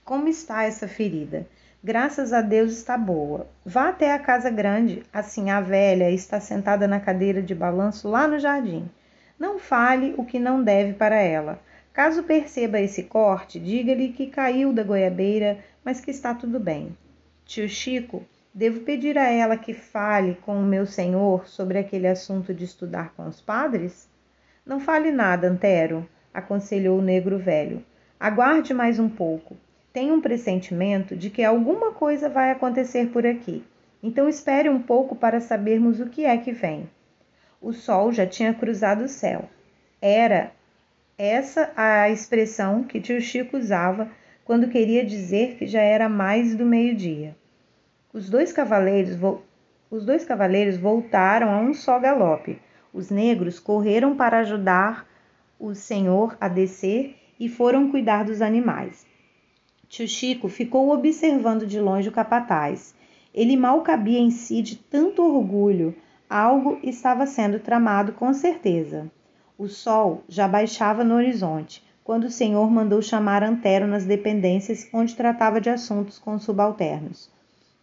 como 0.05 0.29
está 0.29 0.65
essa 0.65 0.89
ferida. 0.89 1.47
Graças 1.87 2.33
a 2.33 2.41
Deus 2.41 2.73
está 2.73 2.99
boa. 2.99 3.47
Vá 3.65 3.91
até 3.91 4.13
a 4.13 4.19
casa 4.19 4.51
grande, 4.51 5.05
assim 5.13 5.51
a 5.51 5.61
velha 5.61 6.11
está 6.11 6.41
sentada 6.41 6.89
na 6.89 6.99
cadeira 6.99 7.41
de 7.41 7.55
balanço 7.55 8.09
lá 8.09 8.27
no 8.27 8.41
jardim. 8.41 8.91
Não 9.39 9.61
fale 9.61 10.13
o 10.19 10.25
que 10.25 10.41
não 10.41 10.65
deve 10.65 10.95
para 10.95 11.15
ela. 11.15 11.61
Caso 11.93 12.25
perceba 12.25 12.81
esse 12.81 13.05
corte, 13.05 13.61
diga-lhe 13.61 14.09
que 14.09 14.27
caiu 14.27 14.73
da 14.73 14.83
goiabeira, 14.83 15.59
mas 15.85 16.01
que 16.01 16.11
está 16.11 16.35
tudo 16.35 16.59
bem. 16.59 16.89
Tio 17.45 17.69
Chico, 17.69 18.25
devo 18.53 18.81
pedir 18.81 19.17
a 19.17 19.31
ela 19.31 19.57
que 19.57 19.73
fale 19.73 20.35
com 20.45 20.59
o 20.59 20.67
meu 20.67 20.87
senhor 20.87 21.47
sobre 21.47 21.79
aquele 21.79 22.09
assunto 22.09 22.53
de 22.53 22.65
estudar 22.65 23.13
com 23.17 23.29
os 23.29 23.41
padres? 23.41 24.09
Não 24.67 24.81
fale 24.81 25.13
nada, 25.13 25.47
Antero, 25.47 26.05
aconselhou 26.35 26.99
o 26.99 27.03
negro 27.03 27.39
velho. 27.39 27.81
Aguarde 28.19 28.75
mais 28.75 28.99
um 28.99 29.09
pouco. 29.09 29.57
Tenho 29.97 30.13
um 30.13 30.21
pressentimento 30.21 31.17
de 31.17 31.31
que 31.31 31.43
alguma 31.43 31.91
coisa 31.91 32.29
vai 32.29 32.51
acontecer 32.51 33.07
por 33.07 33.27
aqui. 33.27 33.65
Então 34.03 34.29
espere 34.29 34.69
um 34.69 34.79
pouco 34.79 35.17
para 35.17 35.41
sabermos 35.41 36.01
o 36.01 36.11
que 36.11 36.27
é 36.27 36.37
que 36.37 36.53
vem. 36.53 36.87
O 37.63 37.73
sol 37.73 38.13
já 38.13 38.27
tinha 38.27 38.53
cruzado 38.53 39.05
o 39.05 39.09
céu. 39.09 39.49
Era 39.99 40.53
essa 41.17 41.73
a 41.75 42.11
expressão 42.11 42.85
que 42.85 43.01
tio 43.01 43.23
Chico 43.23 43.57
usava 43.57 44.11
quando 44.45 44.69
queria 44.69 45.03
dizer 45.03 45.57
que 45.57 45.67
já 45.67 45.81
era 45.81 46.11
mais 46.11 46.55
do 46.55 46.67
meio-dia. 46.67 47.35
Os 48.13 48.29
dois 48.29 48.53
cavaleiros 48.53 49.17
os 49.91 50.05
dois 50.05 50.27
cavaleiros 50.27 50.77
voltaram 50.77 51.49
a 51.49 51.59
um 51.59 51.73
só 51.73 51.99
galope. 51.99 52.61
Os 52.93 53.09
negros 53.09 53.59
correram 53.59 54.15
para 54.15 54.41
ajudar 54.41 55.09
o 55.59 55.75
senhor 55.75 56.37
a 56.39 56.49
descer 56.49 57.17
e 57.41 57.49
foram 57.49 57.91
cuidar 57.91 58.27
dos 58.27 58.43
animais. 58.43 59.16
Tio 59.89 60.09
Chico 60.09 60.49
ficou 60.49 60.91
observando 60.91 61.67
de 61.67 61.81
longe 61.81 62.09
o 62.09 62.13
capataz. 62.13 62.95
Ele 63.33 63.57
mal 63.57 63.83
cabia 63.83 64.19
em 64.19 64.31
si 64.31 64.61
de 64.61 64.77
tanto 64.77 65.23
orgulho. 65.23 65.95
Algo 66.29 66.79
estava 66.83 67.27
sendo 67.27 67.61
tramado 67.61 68.13
com 68.13 68.33
certeza. 68.35 69.11
O 69.57 69.69
sol 69.69 70.25
já 70.29 70.49
baixava 70.49 71.05
no 71.05 71.15
horizonte, 71.15 71.83
quando 72.03 72.25
o 72.25 72.31
senhor 72.31 72.71
mandou 72.71 73.01
chamar 73.01 73.43
Antero 73.43 73.87
nas 73.87 74.05
dependências 74.05 74.89
onde 74.93 75.15
tratava 75.15 75.61
de 75.61 75.71
assuntos 75.71 76.19
com 76.19 76.39
subalternos. 76.39 77.31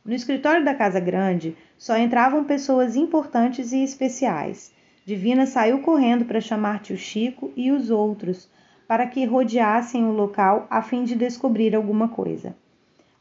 No 0.06 0.14
escritório 0.14 0.66
da 0.66 0.76
Casa 0.76 1.00
Grande 1.00 1.56
só 1.78 1.98
entravam 1.98 2.44
pessoas 2.44 2.96
importantes 2.96 3.72
e 3.72 3.82
especiais. 3.84 4.74
Divina 5.06 5.46
saiu 5.46 5.80
correndo 5.80 6.26
para 6.26 6.42
chamar 6.42 6.82
tio 6.82 6.98
Chico 6.98 7.52
e 7.56 7.72
os 7.72 7.90
outros, 7.90 8.50
para 8.88 9.08
que 9.08 9.26
rodeassem 9.26 10.06
o 10.06 10.12
local 10.12 10.68
a 10.70 10.82
fim 10.82 11.04
de 11.04 11.16
descobrir 11.16 11.76
alguma 11.76 12.08
coisa. 12.08 12.56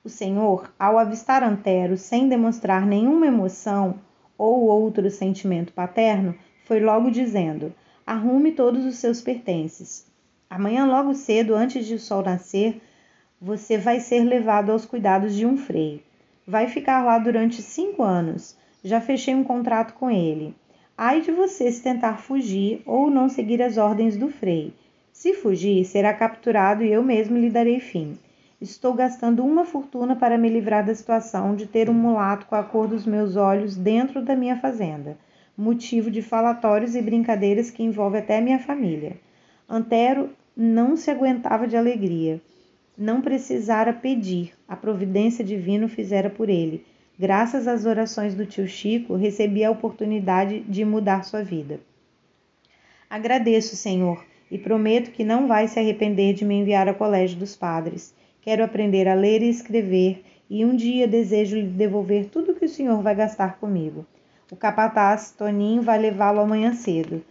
O 0.05 0.09
senhor, 0.09 0.73
ao 0.79 0.99
avistar 0.99 1.43
Antero 1.45 1.97
sem 1.97 2.29
demonstrar 2.29 2.85
nenhuma 2.85 3.27
emoção 3.27 3.95
ou 4.37 4.63
outro 4.63 5.09
sentimento 5.11 5.73
paterno, 5.73 6.35
foi 6.65 6.81
logo 6.81 7.11
dizendo: 7.11 7.73
Arrume 8.05 8.53
todos 8.53 8.85
os 8.85 8.97
seus 8.97 9.21
pertences. 9.21 10.11
Amanhã, 10.51 10.85
logo 10.85 11.15
cedo, 11.15 11.55
antes 11.55 11.87
de 11.87 11.95
o 11.95 11.99
sol 11.99 12.23
nascer, 12.23 12.83
você 13.41 13.79
vai 13.79 14.01
ser 14.01 14.25
levado 14.25 14.71
aos 14.71 14.85
cuidados 14.85 15.35
de 15.35 15.47
um 15.47 15.57
frei. 15.57 16.03
Vai 16.47 16.67
ficar 16.67 17.05
lá 17.05 17.19
durante 17.19 17.63
cinco 17.63 18.03
anos. 18.03 18.57
Já 18.85 19.01
fechei 19.01 19.35
um 19.35 19.45
contrato 19.45 19.95
com 19.95 20.11
ele. 20.11 20.55
Ai 20.99 21.21
de 21.21 21.31
você 21.31 21.71
se 21.71 21.83
tentar 21.83 22.19
fugir 22.19 22.83
ou 22.85 23.11
não 23.11 23.29
seguir 23.29 23.63
as 23.63 23.77
ordens 23.77 24.17
do 24.17 24.29
frei. 24.29 24.75
Se 25.13 25.35
fugir, 25.35 25.85
será 25.85 26.13
capturado 26.15 26.83
e 26.83 26.91
eu 26.91 27.03
mesmo 27.03 27.39
lhe 27.39 27.51
darei 27.51 27.79
fim. 27.79 28.19
Estou 28.61 28.95
gastando 28.95 29.45
uma 29.45 29.65
fortuna 29.65 30.17
para 30.17 30.39
me 30.39 30.49
livrar 30.49 30.85
da 30.85 30.95
situação 30.95 31.55
de 31.55 31.67
ter 31.67 31.91
um 31.91 31.95
mulato 31.95 32.47
com 32.47 32.55
a 32.55 32.63
cor 32.63 32.89
dos 32.89 33.07
meus 33.07 33.37
olhos 33.37 33.77
dentro 33.77 34.23
da 34.23 34.35
minha 34.35 34.57
fazenda 34.57 35.17
motivo 35.57 36.11
de 36.11 36.23
falatórios 36.23 36.95
e 36.95 37.03
brincadeiras 37.03 37.71
que 37.71 37.83
envolve 37.83 38.19
até 38.19 38.41
minha 38.41 38.59
família. 38.59 39.17
Antero 39.69 40.31
não 40.57 40.97
se 40.97 41.11
aguentava 41.11 41.67
de 41.67 41.77
alegria. 41.77 42.41
Não 42.97 43.21
precisara 43.21 43.93
pedir, 43.93 44.53
a 44.69 44.77
providência 44.77 45.45
divina 45.45 45.89
fizera 45.89 46.29
por 46.29 46.49
ele. 46.49 46.85
Graças 47.19 47.69
às 47.69 47.87
orações 47.87 48.35
do 48.35 48.47
tio 48.47 48.67
Chico, 48.67 49.15
recebi 49.15 49.65
a 49.65 49.71
oportunidade 49.71 50.61
de 50.61 50.85
mudar 50.85 51.25
sua 51.25 51.43
vida. 51.43 51.81
Agradeço, 53.09 53.77
Senhor, 53.77 54.25
e 54.53 54.59
prometo 54.59 55.13
que 55.13 55.25
não 55.25 55.49
vai 55.49 55.67
se 55.67 55.79
arrepender 55.79 56.35
de 56.35 56.45
me 56.45 56.57
enviar 56.57 56.87
ao 56.87 56.95
colégio 56.95 57.39
dos 57.39 57.57
padres. 57.57 58.15
Quero 58.43 58.63
aprender 58.63 59.09
a 59.09 59.15
ler 59.15 59.41
e 59.41 59.49
escrever, 59.49 60.23
e 60.51 60.63
um 60.63 60.77
dia 60.77 61.09
desejo 61.09 61.57
lhe 61.57 61.63
devolver 61.63 62.27
tudo 62.27 62.55
que 62.55 62.67
o 62.67 62.69
Senhor 62.69 63.03
vai 63.03 63.15
gastar 63.15 63.59
comigo. 63.59 64.05
O 64.51 64.57
capataz 64.57 65.31
Toninho 65.31 65.81
vai 65.81 65.99
levá-lo 65.99 66.41
amanhã 66.41 66.75
cedo. 66.75 67.25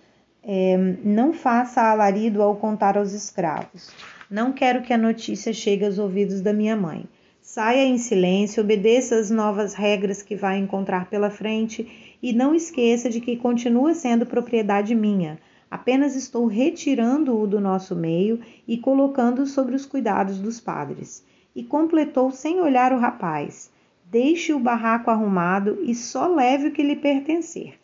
É, 0.44 0.76
não 1.04 1.32
faça 1.32 1.84
alarido 1.84 2.42
ao 2.42 2.56
contar 2.56 2.98
aos 2.98 3.14
escravos. 3.14 3.92
Não 4.28 4.52
quero 4.52 4.82
que 4.82 4.92
a 4.92 4.98
notícia 4.98 5.54
chegue 5.54 5.86
aos 5.86 6.00
ouvidos 6.00 6.42
da 6.42 6.52
minha 6.52 6.76
mãe. 6.76 7.06
Saia 7.40 7.86
em 7.86 8.00
silêncio, 8.00 8.64
obedeça 8.64 9.20
as 9.20 9.30
novas 9.30 9.76
regras 9.76 10.24
que 10.24 10.36
vai 10.36 10.58
encontrar 10.58 11.08
pela 11.08 11.30
frente 11.30 12.18
e 12.24 12.34
não 12.34 12.56
esqueça 12.56 13.12
de 13.12 13.22
que 13.22 13.38
continua 13.38 13.94
sendo 13.94 14.26
propriedade 14.26 14.96
minha. 14.96 15.38
Apenas 15.72 16.18
estou 16.18 16.48
retirando-o 16.48 17.48
do 17.48 17.62
nosso 17.62 17.96
meio 17.96 18.42
e 18.68 18.78
colocando-o 18.78 19.48
sobre 19.48 19.74
os 19.74 19.86
cuidados 19.86 20.38
dos 20.38 20.60
padres. 20.60 21.26
E 21.56 21.64
completou 21.64 22.30
sem 22.30 22.60
olhar 22.60 22.92
o 22.92 23.00
rapaz. 23.00 23.72
Deixe 24.06 24.52
o 24.52 24.60
barraco 24.60 25.10
arrumado 25.10 25.80
e 25.84 25.96
só 25.96 26.28
leve 26.28 26.68
o 26.68 26.72
que 26.72 26.84
lhe 26.84 26.98
pertencer. 26.98 27.80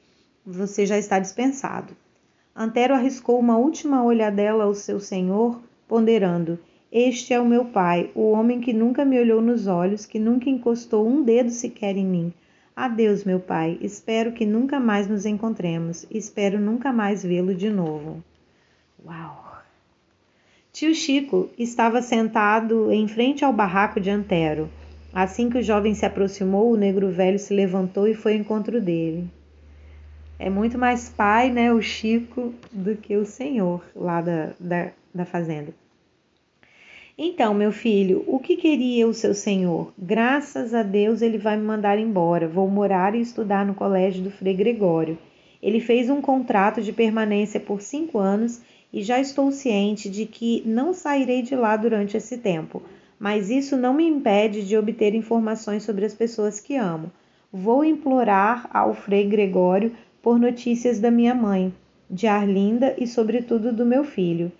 Você 0.45 0.85
já 0.85 0.97
está 0.97 1.17
dispensado. 1.17 1.95
Antero 2.53 2.93
arriscou 2.93 3.39
uma 3.39 3.57
última 3.57 4.03
olhadela 4.03 4.65
ao 4.65 4.73
seu 4.73 4.99
senhor, 4.99 5.61
ponderando: 5.87 6.59
Este 6.91 7.33
é 7.33 7.39
o 7.39 7.45
meu 7.45 7.63
pai, 7.65 8.11
o 8.13 8.31
homem 8.31 8.59
que 8.59 8.73
nunca 8.73 9.05
me 9.05 9.17
olhou 9.17 9.41
nos 9.41 9.65
olhos, 9.65 10.05
que 10.05 10.19
nunca 10.19 10.49
encostou 10.49 11.07
um 11.07 11.23
dedo 11.23 11.51
sequer 11.51 11.95
em 11.95 12.05
mim. 12.05 12.33
Adeus, 12.77 13.23
meu 13.23 13.39
pai. 13.39 13.79
Espero 13.81 14.31
que 14.33 14.45
nunca 14.45 14.79
mais 14.79 15.07
nos 15.07 15.25
encontremos. 15.25 16.05
Espero 16.11 16.59
nunca 16.59 16.93
mais 16.93 17.23
vê-lo 17.23 17.55
de 17.55 17.71
novo. 17.71 18.23
Uau! 19.03 19.63
Tio 20.71 20.93
Chico 20.93 21.49
estava 21.57 22.03
sentado 22.03 22.91
em 22.91 23.07
frente 23.07 23.43
ao 23.43 23.51
barraco 23.51 23.99
de 23.99 24.11
Antero. 24.11 24.69
Assim 25.11 25.49
que 25.49 25.57
o 25.57 25.63
jovem 25.63 25.95
se 25.95 26.05
aproximou, 26.05 26.71
o 26.71 26.77
negro 26.77 27.09
velho 27.09 27.39
se 27.39 27.51
levantou 27.51 28.07
e 28.07 28.13
foi 28.13 28.33
ao 28.33 28.39
encontro 28.41 28.79
dele. 28.79 29.27
É 30.37 30.47
muito 30.47 30.77
mais 30.77 31.09
pai, 31.09 31.49
né, 31.49 31.73
o 31.73 31.81
Chico, 31.81 32.53
do 32.71 32.95
que 32.95 33.17
o 33.17 33.25
senhor 33.25 33.83
lá 33.95 34.21
da, 34.21 34.51
da, 34.59 34.91
da 35.11 35.25
fazenda. 35.25 35.73
Então, 37.17 37.53
meu 37.53 37.71
filho, 37.71 38.23
o 38.27 38.39
que 38.39 38.55
queria 38.55 39.07
o 39.07 39.13
seu 39.13 39.33
senhor? 39.33 39.91
Graças 39.97 40.73
a 40.73 40.83
Deus 40.83 41.21
ele 41.21 41.37
vai 41.37 41.57
me 41.57 41.63
mandar 41.63 41.97
embora. 41.97 42.47
Vou 42.47 42.69
morar 42.69 43.15
e 43.15 43.21
estudar 43.21 43.65
no 43.65 43.73
colégio 43.73 44.23
do 44.23 44.29
Frei 44.29 44.53
Gregório. 44.53 45.17
Ele 45.61 45.79
fez 45.79 46.09
um 46.09 46.21
contrato 46.21 46.81
de 46.81 46.93
permanência 46.93 47.59
por 47.59 47.81
cinco 47.81 48.19
anos 48.19 48.61
e 48.93 49.01
já 49.01 49.19
estou 49.19 49.51
ciente 49.51 50.09
de 50.09 50.25
que 50.25 50.61
não 50.65 50.93
sairei 50.93 51.41
de 51.41 51.55
lá 51.55 51.75
durante 51.75 52.15
esse 52.15 52.37
tempo 52.37 52.83
mas 53.19 53.49
isso 53.49 53.75
não 53.75 53.93
me 53.93 54.05
impede 54.05 54.65
de 54.65 54.77
obter 54.77 55.15
informações 55.15 55.83
sobre 55.83 56.05
as 56.05 56.13
pessoas 56.13 56.59
que 56.59 56.75
amo. 56.75 57.11
Vou 57.51 57.83
implorar 57.83 58.69
ao 58.71 58.93
Frei 58.93 59.25
Gregório 59.27 59.91
por 60.21 60.37
notícias 60.37 60.99
da 60.99 61.09
minha 61.09 61.33
mãe, 61.33 61.73
de 62.09 62.27
Arlinda 62.27 62.95
e, 62.97 63.07
sobretudo, 63.07 63.73
do 63.73 63.85
meu 63.85 64.03
filho. 64.03 64.51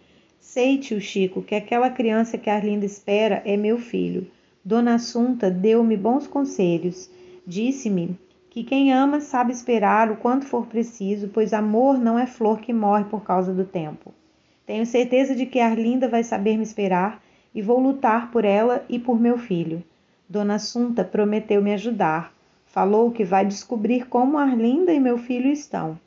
Sei, 0.50 0.78
tio 0.78 1.02
Chico, 1.02 1.42
que 1.42 1.54
aquela 1.54 1.90
criança 1.90 2.38
que 2.38 2.50
Arlinda 2.50 2.86
espera 2.86 3.42
é 3.46 3.58
meu 3.58 3.78
filho. 3.78 4.32
Dona 4.64 4.96
Assunta 4.96 5.52
deu-me 5.52 5.98
bons 5.98 6.26
conselhos. 6.26 7.12
Disse-me 7.46 8.18
que 8.50 8.64
quem 8.64 8.94
ama 8.94 9.20
sabe 9.20 9.52
esperar 9.52 10.10
o 10.10 10.16
quanto 10.16 10.46
for 10.46 10.66
preciso, 10.66 11.28
pois 11.28 11.52
amor 11.52 12.00
não 12.00 12.18
é 12.18 12.26
flor 12.26 12.62
que 12.62 12.72
morre 12.72 13.04
por 13.04 13.26
causa 13.26 13.54
do 13.54 13.66
tempo. 13.66 14.14
Tenho 14.66 14.86
certeza 14.86 15.36
de 15.36 15.46
que 15.46 15.60
Arlinda 15.60 16.08
vai 16.08 16.24
saber 16.24 16.56
me 16.56 16.64
esperar 16.64 17.22
e 17.54 17.62
vou 17.62 17.78
lutar 17.78 18.32
por 18.32 18.46
ela 18.46 18.86
e 18.88 18.98
por 18.98 19.20
meu 19.20 19.38
filho. 19.38 19.84
Dona 20.30 20.56
Assunta 20.56 21.04
prometeu 21.04 21.62
me 21.62 21.74
ajudar. 21.74 22.34
Falou 22.66 23.12
que 23.12 23.26
vai 23.26 23.46
descobrir 23.46 24.08
como 24.08 24.38
Arlinda 24.38 24.94
e 24.94 25.00
meu 25.00 25.18
filho 25.18 25.52
estão 25.52 26.00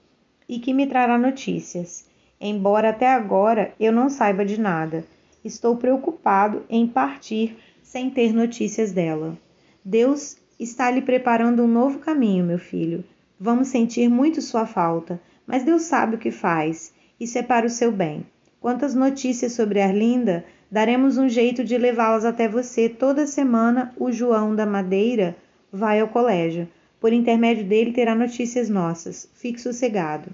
e 0.49 0.59
que 0.59 0.73
me 0.73 0.87
trará 0.87 1.19
notícias. 1.19 2.10
Embora 2.41 2.91
até 2.91 3.13
agora 3.13 3.73
eu 3.79 3.93
não 3.93 4.09
saiba 4.09 4.45
de 4.45 4.59
nada, 4.59 5.05
estou 5.45 5.77
preocupado 5.77 6.65
em 6.69 6.87
partir 6.87 7.57
sem 7.83 8.09
ter 8.09 8.33
notícias 8.33 8.93
dela. 8.93 9.37
Deus 9.85 10.37
está 10.59 10.91
lhe 10.91 11.03
preparando 11.03 11.63
um 11.63 11.69
novo 11.69 11.99
caminho, 11.99 12.45
meu 12.45 12.59
filho. 12.59 13.05
Vamos 13.39 13.69
sentir 13.69 14.09
muito 14.09 14.41
sua 14.41 14.67
falta, 14.67 15.21
mas 15.47 15.65
Deus 15.65 15.83
sabe 15.83 16.17
o 16.17 16.19
que 16.19 16.31
faz. 16.31 16.93
Isso 17.19 17.39
é 17.39 17.43
para 17.43 17.67
o 17.67 17.71
seu 17.71 17.93
bem. 17.93 18.25
Quantas 18.61 18.95
notícias 18.95 19.53
sobre 19.53 19.81
Arlinda 19.81 20.45
Daremos 20.71 21.19
um 21.19 21.29
jeito 21.29 21.65
de 21.65 21.77
levá-las 21.77 22.25
até 22.25 22.47
você. 22.47 22.89
Toda 22.89 23.27
semana 23.27 23.93
o 23.97 24.13
João 24.13 24.55
da 24.55 24.65
Madeira 24.65 25.37
vai 25.73 25.99
ao 25.99 26.07
colégio. 26.07 26.69
Por 27.01 27.13
intermédio 27.13 27.65
dele 27.65 27.93
terá 27.93 28.15
notícias 28.15 28.69
nossas. 28.69 29.29
Fique 29.35 29.61
sossegado. 29.61 30.31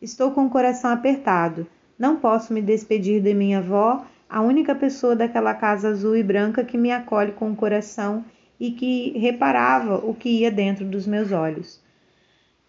Estou 0.00 0.30
com 0.30 0.46
o 0.46 0.50
coração 0.50 0.90
apertado. 0.90 1.66
Não 1.98 2.16
posso 2.16 2.52
me 2.52 2.62
despedir 2.62 3.20
de 3.20 3.34
minha 3.34 3.58
avó 3.58 4.06
a 4.28 4.40
única 4.40 4.74
pessoa 4.74 5.16
daquela 5.16 5.54
casa 5.54 5.88
azul 5.88 6.16
e 6.16 6.22
branca 6.22 6.64
que 6.64 6.78
me 6.78 6.92
acolhe 6.92 7.32
com 7.32 7.50
o 7.50 7.56
coração 7.56 8.24
e 8.60 8.70
que 8.70 9.18
reparava 9.18 9.96
o 9.96 10.14
que 10.14 10.28
ia 10.28 10.50
dentro 10.50 10.84
dos 10.84 11.06
meus 11.06 11.32
olhos. 11.32 11.82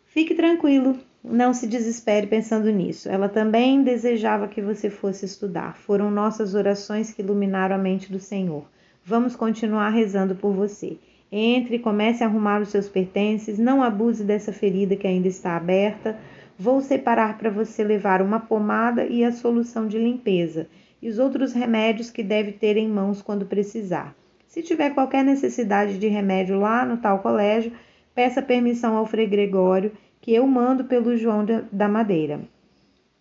Fique 0.07 0.33
tranquilo, 0.33 0.97
não 1.23 1.53
se 1.53 1.67
desespere 1.67 2.25
pensando 2.25 2.71
nisso. 2.71 3.07
Ela 3.09 3.29
também 3.29 3.83
desejava 3.83 4.47
que 4.47 4.61
você 4.61 4.89
fosse 4.89 5.25
estudar. 5.25 5.77
Foram 5.77 6.09
nossas 6.09 6.55
orações 6.55 7.11
que 7.11 7.21
iluminaram 7.21 7.75
a 7.75 7.79
mente 7.79 8.11
do 8.11 8.19
Senhor. 8.19 8.65
Vamos 9.05 9.35
continuar 9.35 9.89
rezando 9.89 10.33
por 10.35 10.53
você. 10.53 10.97
Entre, 11.31 11.77
comece 11.77 12.23
a 12.23 12.27
arrumar 12.27 12.59
os 12.59 12.69
seus 12.69 12.87
pertences, 12.89 13.59
não 13.59 13.83
abuse 13.83 14.23
dessa 14.23 14.51
ferida 14.51 14.95
que 14.95 15.05
ainda 15.05 15.27
está 15.27 15.55
aberta. 15.55 16.17
Vou 16.61 16.81
separar 16.81 17.37
para 17.37 17.49
você 17.49 17.85
levar 17.85 18.21
uma 18.21 18.37
pomada 18.37 19.05
e 19.05 19.23
a 19.23 19.31
solução 19.31 19.87
de 19.87 19.97
limpeza 19.97 20.67
e 21.01 21.07
os 21.07 21.17
outros 21.17 21.53
remédios 21.53 22.11
que 22.11 22.21
deve 22.21 22.51
ter 22.51 22.75
em 22.75 22.85
mãos 22.85 23.21
quando 23.21 23.45
precisar. 23.45 24.13
Se 24.45 24.61
tiver 24.61 24.89
qualquer 24.93 25.23
necessidade 25.23 25.97
de 25.97 26.09
remédio 26.09 26.59
lá 26.59 26.83
no 26.83 26.97
tal 26.97 27.19
colégio, 27.19 27.71
peça 28.13 28.41
permissão 28.41 28.97
ao 28.97 29.05
Frei 29.05 29.25
Gregório, 29.25 29.93
que 30.19 30.33
eu 30.33 30.45
mando 30.45 30.83
pelo 30.83 31.15
João 31.15 31.45
da 31.71 31.87
Madeira. 31.87 32.41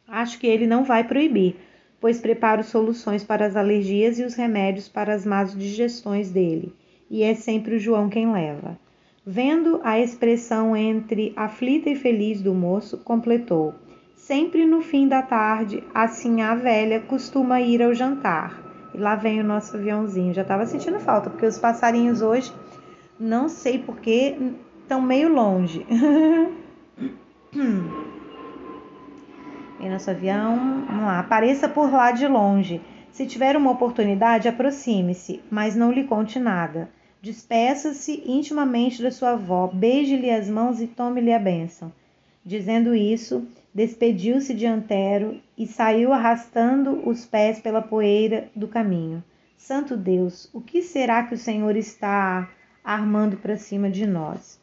Acho 0.09 0.37
que 0.41 0.49
ele 0.49 0.67
não 0.67 0.83
vai 0.83 1.05
proibir, 1.05 1.55
pois 2.01 2.21
preparo 2.21 2.65
soluções 2.65 3.23
para 3.23 3.47
as 3.47 3.55
alergias 3.55 4.19
e 4.19 4.25
os 4.25 4.35
remédios 4.35 4.89
para 4.89 5.15
as 5.15 5.25
más 5.25 5.57
digestões 5.57 6.29
dele, 6.33 6.75
e 7.09 7.23
é 7.23 7.37
sempre 7.37 7.77
o 7.77 7.79
João 7.79 8.09
quem 8.09 8.33
leva. 8.33 8.77
Vendo 9.31 9.83
a 9.85 10.01
expressão 10.01 10.75
entre 10.75 11.35
aflita 11.37 11.91
e 11.91 11.95
feliz 11.95 12.41
do 12.41 12.55
moço, 12.55 12.97
completou: 12.97 13.75
Sempre 14.17 14.65
no 14.65 14.81
fim 14.81 15.07
da 15.07 15.21
tarde, 15.21 15.85
assim 15.93 16.41
a 16.41 16.55
velha 16.55 16.99
costuma 17.01 17.61
ir 17.61 17.83
ao 17.83 17.93
jantar. 17.93 18.59
E 18.95 18.97
lá 18.97 19.17
vem 19.17 19.39
o 19.39 19.45
nosso 19.45 19.77
aviãozinho. 19.77 20.33
Já 20.33 20.41
estava 20.41 20.65
sentindo 20.65 20.99
falta, 20.99 21.29
porque 21.29 21.45
os 21.45 21.59
passarinhos 21.59 22.23
hoje, 22.23 22.51
não 23.21 23.51
sei 23.51 23.79
porquê, 23.79 24.35
estão 24.81 25.03
meio 25.03 25.31
longe. 25.31 25.85
Vem 29.79 29.91
nosso 29.93 30.09
avião, 30.09 30.87
vamos 30.87 31.05
lá. 31.05 31.19
Apareça 31.19 31.69
por 31.69 31.93
lá 31.93 32.13
de 32.13 32.27
longe. 32.27 32.81
Se 33.11 33.27
tiver 33.27 33.59
uma 33.59 33.73
oportunidade, 33.73 34.49
aproxime-se, 34.49 35.43
mas 35.51 35.77
não 35.77 35.93
lhe 35.93 36.05
conte 36.05 36.39
nada. 36.39 36.89
Despeça-se 37.21 38.23
intimamente 38.25 39.03
da 39.03 39.11
sua 39.11 39.31
avó, 39.31 39.67
beije-lhe 39.67 40.31
as 40.31 40.49
mãos 40.49 40.81
e 40.81 40.87
tome-lhe 40.87 41.33
a 41.33 41.39
bênção. 41.39 41.93
Dizendo 42.45 42.95
isso, 42.95 43.47
despediu-se 43.75 44.55
de 44.55 44.67
Antero 44.67 45.41
e 45.57 45.67
saiu 45.67 46.13
arrastando 46.13 47.09
os 47.09 47.27
pés 47.27 47.61
pela 47.61 47.83
poeira 47.83 48.49
do 48.55 48.69
caminho. 48.69 49.23
Santo 49.57 49.97
Deus, 49.97 50.49
o 50.53 50.61
que 50.61 50.81
será 50.81 51.25
que 51.25 51.35
o 51.35 51.39
Senhor 51.39 51.77
está 51.77 52.49
armando 52.85 53.37
para 53.37 53.57
cima 53.57 53.91
de 53.91 54.07
nós? 54.07 54.61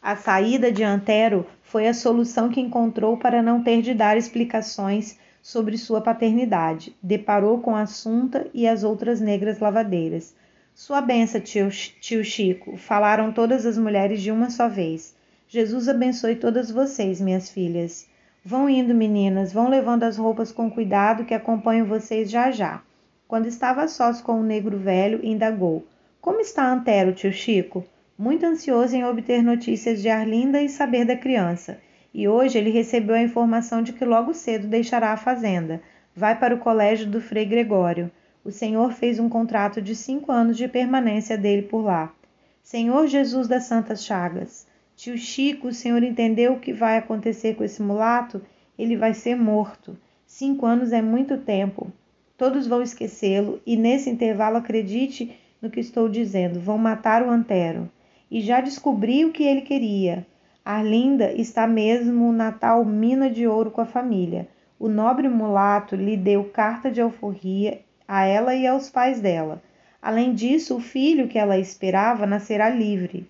A 0.00 0.14
saída 0.14 0.70
de 0.70 0.84
Antero 0.84 1.44
foi 1.60 1.88
a 1.88 1.92
solução 1.92 2.48
que 2.48 2.60
encontrou 2.60 3.16
para 3.16 3.42
não 3.42 3.62
ter 3.62 3.82
de 3.82 3.92
dar 3.92 4.16
explicações 4.16 5.18
sobre 5.42 5.76
sua 5.76 6.00
paternidade. 6.00 6.96
Deparou 7.02 7.60
com 7.60 7.74
Assunta 7.74 8.46
e 8.54 8.68
as 8.68 8.84
outras 8.84 9.20
negras 9.20 9.58
lavadeiras. 9.58 10.34
Sua 10.80 11.00
benção, 11.00 11.40
tio, 11.40 11.68
tio 11.70 12.24
Chico, 12.24 12.76
falaram 12.76 13.32
todas 13.32 13.66
as 13.66 13.76
mulheres 13.76 14.22
de 14.22 14.30
uma 14.30 14.48
só 14.48 14.68
vez. 14.68 15.12
Jesus 15.48 15.88
abençoe 15.88 16.36
todas 16.36 16.70
vocês, 16.70 17.20
minhas 17.20 17.50
filhas. 17.50 18.08
Vão 18.44 18.70
indo, 18.70 18.94
meninas, 18.94 19.52
vão 19.52 19.68
levando 19.68 20.04
as 20.04 20.16
roupas 20.16 20.52
com 20.52 20.70
cuidado 20.70 21.24
que 21.24 21.34
acompanho 21.34 21.84
vocês 21.84 22.30
já 22.30 22.52
já. 22.52 22.80
Quando 23.26 23.46
estava 23.46 23.88
sós 23.88 24.20
com 24.20 24.38
o 24.40 24.44
negro 24.44 24.78
velho, 24.78 25.18
indagou: 25.20 25.84
Como 26.20 26.40
está 26.40 26.70
Antero, 26.70 27.12
tio 27.12 27.32
Chico? 27.32 27.84
Muito 28.16 28.46
ansioso 28.46 28.94
em 28.94 29.04
obter 29.04 29.42
notícias 29.42 30.00
de 30.00 30.08
Arlinda 30.08 30.62
e 30.62 30.68
saber 30.68 31.04
da 31.04 31.16
criança. 31.16 31.80
E 32.14 32.28
hoje 32.28 32.56
ele 32.56 32.70
recebeu 32.70 33.16
a 33.16 33.20
informação 33.22 33.82
de 33.82 33.92
que 33.92 34.04
logo 34.04 34.32
cedo 34.32 34.68
deixará 34.68 35.10
a 35.12 35.16
fazenda. 35.16 35.82
Vai 36.14 36.38
para 36.38 36.54
o 36.54 36.60
colégio 36.60 37.10
do 37.10 37.20
Frei 37.20 37.44
Gregório. 37.44 38.12
O 38.48 38.50
Senhor 38.50 38.92
fez 38.94 39.20
um 39.20 39.28
contrato 39.28 39.82
de 39.82 39.94
cinco 39.94 40.32
anos 40.32 40.56
de 40.56 40.66
permanência 40.66 41.36
dele 41.36 41.60
por 41.60 41.82
lá. 41.82 42.14
Senhor 42.62 43.06
Jesus 43.06 43.46
das 43.46 43.64
Santas 43.64 44.02
Chagas, 44.02 44.66
Tio 44.96 45.18
Chico, 45.18 45.68
o 45.68 45.74
senhor 45.74 46.02
entendeu 46.02 46.54
o 46.54 46.58
que 46.58 46.72
vai 46.72 46.96
acontecer 46.96 47.56
com 47.56 47.62
esse 47.62 47.82
mulato? 47.82 48.40
Ele 48.78 48.96
vai 48.96 49.12
ser 49.12 49.36
morto. 49.36 49.98
Cinco 50.24 50.64
anos 50.64 50.92
é 50.92 51.02
muito 51.02 51.36
tempo. 51.36 51.92
Todos 52.38 52.66
vão 52.66 52.80
esquecê-lo 52.80 53.60
e 53.66 53.76
nesse 53.76 54.08
intervalo 54.08 54.56
acredite 54.56 55.38
no 55.60 55.68
que 55.68 55.80
estou 55.80 56.08
dizendo. 56.08 56.58
Vão 56.58 56.78
matar 56.78 57.22
o 57.22 57.28
Antero. 57.28 57.86
E 58.30 58.40
já 58.40 58.62
descobri 58.62 59.26
o 59.26 59.30
que 59.30 59.42
ele 59.42 59.60
queria. 59.60 60.26
Arlinda 60.64 61.34
está 61.34 61.66
mesmo 61.66 62.32
na 62.32 62.50
tal 62.50 62.82
mina 62.82 63.28
de 63.28 63.46
ouro 63.46 63.70
com 63.70 63.82
a 63.82 63.84
família. 63.84 64.48
O 64.78 64.88
nobre 64.88 65.28
mulato 65.28 65.94
lhe 65.94 66.16
deu 66.16 66.44
carta 66.44 66.90
de 66.90 67.02
alforria 67.02 67.86
a 68.08 68.24
ela 68.24 68.54
e 68.54 68.66
aos 68.66 68.90
pais 68.90 69.20
dela. 69.20 69.62
Além 70.02 70.34
disso, 70.34 70.74
o 70.76 70.80
filho 70.80 71.28
que 71.28 71.38
ela 71.38 71.58
esperava 71.58 72.26
nascerá 72.26 72.68
livre 72.70 73.28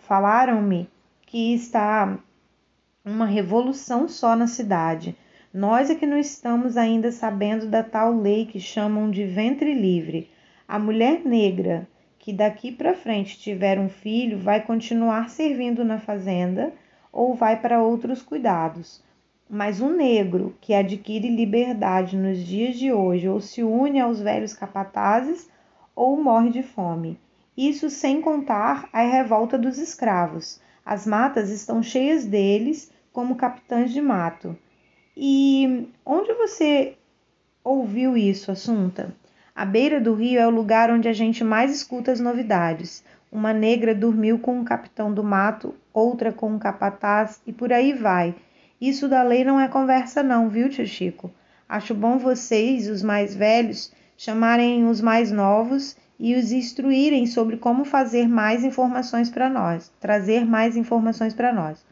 falaram-me 0.00 0.88
que 1.26 1.54
está 1.54 2.18
uma 3.04 3.26
revolução 3.26 4.08
só 4.08 4.34
na 4.34 4.46
cidade. 4.46 5.16
Nós 5.52 5.90
é 5.90 5.94
que 5.94 6.06
não 6.06 6.16
estamos 6.16 6.76
ainda 6.76 7.10
sabendo 7.10 7.66
da 7.66 7.82
tal 7.82 8.12
lei 8.16 8.46
que 8.46 8.60
chamam 8.60 9.10
de 9.10 9.26
ventre 9.26 9.74
livre. 9.74 10.30
A 10.66 10.78
mulher 10.78 11.22
negra 11.24 11.88
que 12.18 12.32
daqui 12.32 12.70
para 12.70 12.94
frente 12.94 13.38
tiver 13.38 13.78
um 13.78 13.88
filho 13.88 14.38
vai 14.38 14.60
continuar 14.60 15.28
servindo 15.28 15.84
na 15.84 15.98
fazenda 15.98 16.72
ou 17.12 17.34
vai 17.34 17.60
para 17.60 17.82
outros 17.82 18.22
cuidados. 18.22 19.02
Mas 19.52 19.80
um 19.80 19.96
negro 19.96 20.54
que 20.60 20.72
adquire 20.72 21.28
liberdade 21.28 22.16
nos 22.16 22.38
dias 22.38 22.78
de 22.78 22.92
hoje 22.92 23.28
ou 23.28 23.40
se 23.40 23.64
une 23.64 23.98
aos 23.98 24.20
velhos 24.20 24.54
capatazes 24.54 25.50
ou 25.92 26.22
morre 26.22 26.50
de 26.50 26.62
fome. 26.62 27.18
Isso 27.56 27.90
sem 27.90 28.20
contar 28.20 28.88
a 28.92 29.02
revolta 29.02 29.58
dos 29.58 29.76
escravos. 29.76 30.60
As 30.86 31.04
matas 31.04 31.50
estão 31.50 31.82
cheias 31.82 32.24
deles 32.24 32.92
como 33.12 33.34
capitães 33.34 33.92
de 33.92 34.00
mato. 34.00 34.56
E 35.16 35.88
onde 36.06 36.32
você 36.34 36.96
ouviu 37.64 38.16
isso, 38.16 38.52
Assunta? 38.52 39.12
A 39.52 39.64
beira 39.64 40.00
do 40.00 40.14
rio 40.14 40.38
é 40.38 40.46
o 40.46 40.50
lugar 40.50 40.92
onde 40.92 41.08
a 41.08 41.12
gente 41.12 41.42
mais 41.42 41.72
escuta 41.72 42.12
as 42.12 42.20
novidades. 42.20 43.04
Uma 43.32 43.52
negra 43.52 43.96
dormiu 43.96 44.38
com 44.38 44.60
um 44.60 44.64
capitão 44.64 45.12
do 45.12 45.24
mato, 45.24 45.74
outra 45.92 46.32
com 46.32 46.52
um 46.52 46.58
capataz 46.58 47.42
e 47.44 47.52
por 47.52 47.72
aí 47.72 47.92
vai. 47.92 48.32
Isso 48.80 49.08
da 49.08 49.22
lei 49.22 49.44
não 49.44 49.60
é 49.60 49.68
conversa 49.68 50.22
não, 50.22 50.48
viu, 50.48 50.70
tio 50.70 50.86
Chico? 50.86 51.30
Acho 51.68 51.94
bom 51.94 52.16
vocês, 52.16 52.88
os 52.88 53.02
mais 53.02 53.34
velhos, 53.34 53.92
chamarem 54.16 54.88
os 54.88 55.02
mais 55.02 55.30
novos 55.30 55.96
e 56.18 56.34
os 56.34 56.50
instruírem 56.50 57.26
sobre 57.26 57.58
como 57.58 57.84
fazer 57.84 58.26
mais 58.26 58.64
informações 58.64 59.28
para 59.28 59.50
nós, 59.50 59.92
trazer 60.00 60.46
mais 60.46 60.76
informações 60.76 61.34
para 61.34 61.52
nós. 61.52 61.84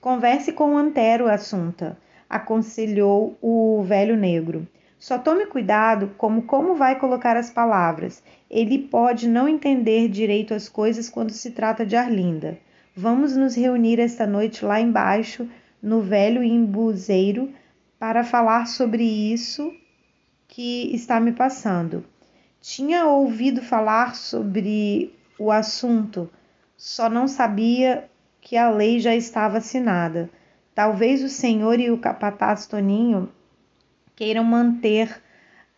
Converse 0.00 0.52
com 0.52 0.74
o 0.74 0.76
Antero, 0.76 1.28
Assunta, 1.28 1.96
aconselhou 2.30 3.36
o 3.42 3.82
velho 3.82 4.16
negro. 4.16 4.66
Só 4.98 5.18
tome 5.18 5.46
cuidado 5.46 6.12
como 6.16 6.42
como 6.42 6.74
vai 6.74 6.98
colocar 6.98 7.36
as 7.36 7.50
palavras. 7.50 8.22
Ele 8.50 8.78
pode 8.78 9.28
não 9.28 9.48
entender 9.48 10.08
direito 10.08 10.54
as 10.54 10.68
coisas 10.68 11.08
quando 11.08 11.30
se 11.30 11.50
trata 11.50 11.84
de 11.84 11.96
Arlinda. 11.96 12.56
Vamos 12.96 13.36
nos 13.36 13.56
reunir 13.56 13.98
esta 13.98 14.26
noite 14.26 14.64
lá 14.64 14.80
embaixo, 14.80 15.48
no 15.84 16.00
velho 16.00 16.42
embuzeiro, 16.42 17.52
para 17.98 18.24
falar 18.24 18.66
sobre 18.66 19.04
isso 19.04 19.70
que 20.48 20.90
está 20.94 21.20
me 21.20 21.30
passando. 21.30 22.02
Tinha 22.58 23.04
ouvido 23.04 23.60
falar 23.60 24.14
sobre 24.14 25.14
o 25.38 25.52
assunto, 25.52 26.30
só 26.74 27.10
não 27.10 27.28
sabia 27.28 28.08
que 28.40 28.56
a 28.56 28.70
lei 28.70 28.98
já 28.98 29.14
estava 29.14 29.58
assinada. 29.58 30.30
Talvez 30.74 31.22
o 31.22 31.28
senhor 31.28 31.78
e 31.78 31.90
o 31.90 31.98
capataz 31.98 32.66
Toninho 32.66 33.28
queiram 34.16 34.42
manter 34.42 35.22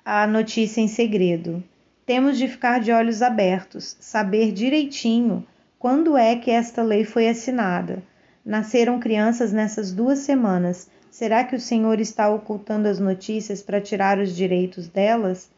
a 0.04 0.24
notícia 0.24 0.80
em 0.80 0.86
segredo. 0.86 1.64
Temos 2.06 2.38
de 2.38 2.46
ficar 2.46 2.78
de 2.78 2.92
olhos 2.92 3.22
abertos, 3.22 3.96
saber 3.98 4.52
direitinho 4.52 5.44
quando 5.80 6.16
é 6.16 6.36
que 6.36 6.52
esta 6.52 6.80
lei 6.80 7.04
foi 7.04 7.28
assinada. 7.28 8.04
Nasceram 8.46 9.00
crianças 9.00 9.52
nessas 9.52 9.90
duas 9.90 10.20
semanas. 10.20 10.88
Será 11.10 11.42
que 11.42 11.56
o 11.56 11.60
senhor 11.60 11.98
está 11.98 12.28
ocultando 12.28 12.86
as 12.86 13.00
notícias 13.00 13.60
para 13.60 13.80
tirar 13.80 14.20
os 14.20 14.36
direitos 14.36 14.86
delas? 14.86 15.50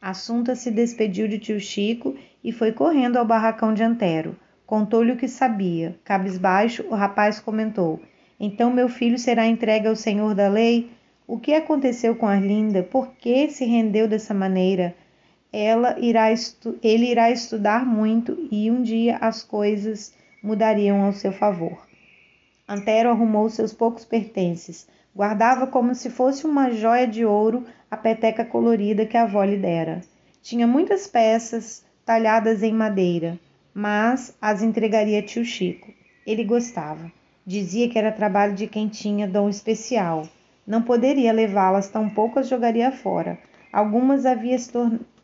Assunta 0.00 0.56
se 0.56 0.68
despediu 0.68 1.28
de 1.28 1.38
tio 1.38 1.60
Chico 1.60 2.16
e 2.42 2.50
foi 2.50 2.72
correndo 2.72 3.16
ao 3.16 3.24
barracão 3.24 3.72
de 3.72 3.84
Antero. 3.84 4.34
Contou-lhe 4.66 5.12
o 5.12 5.16
que 5.16 5.28
sabia. 5.28 5.94
Cabisbaixo, 6.02 6.84
o 6.90 6.96
rapaz 6.96 7.38
comentou: 7.38 8.00
Então 8.40 8.72
meu 8.72 8.88
filho 8.88 9.20
será 9.20 9.46
entregue 9.46 9.86
ao 9.86 9.94
senhor 9.94 10.34
da 10.34 10.48
lei? 10.48 10.90
O 11.28 11.38
que 11.38 11.54
aconteceu 11.54 12.16
com 12.16 12.26
Arlinda? 12.26 12.82
Por 12.82 13.12
que 13.12 13.50
se 13.50 13.64
rendeu 13.64 14.08
dessa 14.08 14.34
maneira? 14.34 14.96
Ela 15.52 15.96
irá 16.00 16.26
ele 16.82 17.06
irá 17.06 17.30
estudar 17.30 17.86
muito 17.86 18.48
e 18.50 18.68
um 18.68 18.82
dia 18.82 19.16
as 19.18 19.44
coisas 19.44 20.12
mudariam 20.42 21.04
ao 21.04 21.12
seu 21.12 21.30
favor. 21.30 21.91
Antero 22.72 23.10
arrumou 23.10 23.50
seus 23.50 23.70
poucos 23.70 24.02
pertences. 24.02 24.88
Guardava 25.14 25.66
como 25.66 25.94
se 25.94 26.08
fosse 26.08 26.46
uma 26.46 26.70
joia 26.70 27.06
de 27.06 27.22
ouro 27.22 27.66
a 27.90 27.98
peteca 27.98 28.46
colorida 28.46 29.04
que 29.04 29.14
a 29.14 29.24
avó 29.24 29.44
lhe 29.44 29.58
dera. 29.58 30.00
Tinha 30.40 30.66
muitas 30.66 31.06
peças 31.06 31.84
talhadas 32.02 32.62
em 32.62 32.72
madeira, 32.72 33.38
mas 33.74 34.34
as 34.40 34.62
entregaria 34.62 35.18
a 35.18 35.22
tio 35.22 35.44
Chico. 35.44 35.92
Ele 36.26 36.44
gostava. 36.44 37.12
Dizia 37.46 37.90
que 37.90 37.98
era 37.98 38.10
trabalho 38.10 38.54
de 38.54 38.66
quem 38.66 38.88
tinha 38.88 39.28
dom 39.28 39.50
especial. 39.50 40.26
Não 40.66 40.80
poderia 40.80 41.30
levá-las, 41.30 41.88
tampouco 41.88 42.38
as 42.38 42.48
jogaria 42.48 42.90
fora. 42.90 43.38
Algumas 43.70 44.24
havia 44.24 44.56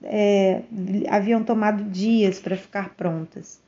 é, 0.02 0.60
haviam 1.08 1.42
tomado 1.42 1.82
dias 1.84 2.40
para 2.40 2.58
ficar 2.58 2.90
prontas. 2.90 3.58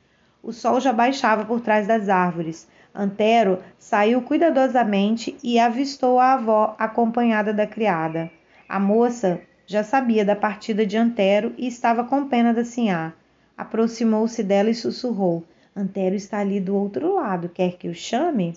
O 0.43 0.53
sol 0.53 0.79
já 0.79 0.93
baixava 0.93 1.45
por 1.45 1.61
trás 1.61 1.87
das 1.87 2.09
árvores. 2.09 2.67
Antero 2.93 3.59
saiu 3.79 4.21
cuidadosamente 4.21 5.37
e 5.41 5.57
avistou 5.57 6.19
a 6.19 6.33
avó 6.33 6.75
acompanhada 6.77 7.53
da 7.53 7.65
criada. 7.65 8.29
A 8.67 8.79
moça 8.79 9.41
já 9.65 9.83
sabia 9.83 10.25
da 10.25 10.35
partida 10.35 10.85
de 10.85 10.97
Antero 10.97 11.53
e 11.57 11.67
estava 11.67 12.03
com 12.03 12.27
pena 12.27 12.53
da 12.53 12.65
sinhá. 12.65 13.13
Aproximou-se 13.57 14.43
dela 14.43 14.69
e 14.69 14.75
sussurrou: 14.75 15.45
Antero 15.73 16.15
está 16.15 16.39
ali 16.39 16.59
do 16.59 16.75
outro 16.75 17.15
lado. 17.15 17.47
Quer 17.47 17.77
que 17.77 17.87
o 17.87 17.95
chame? 17.95 18.53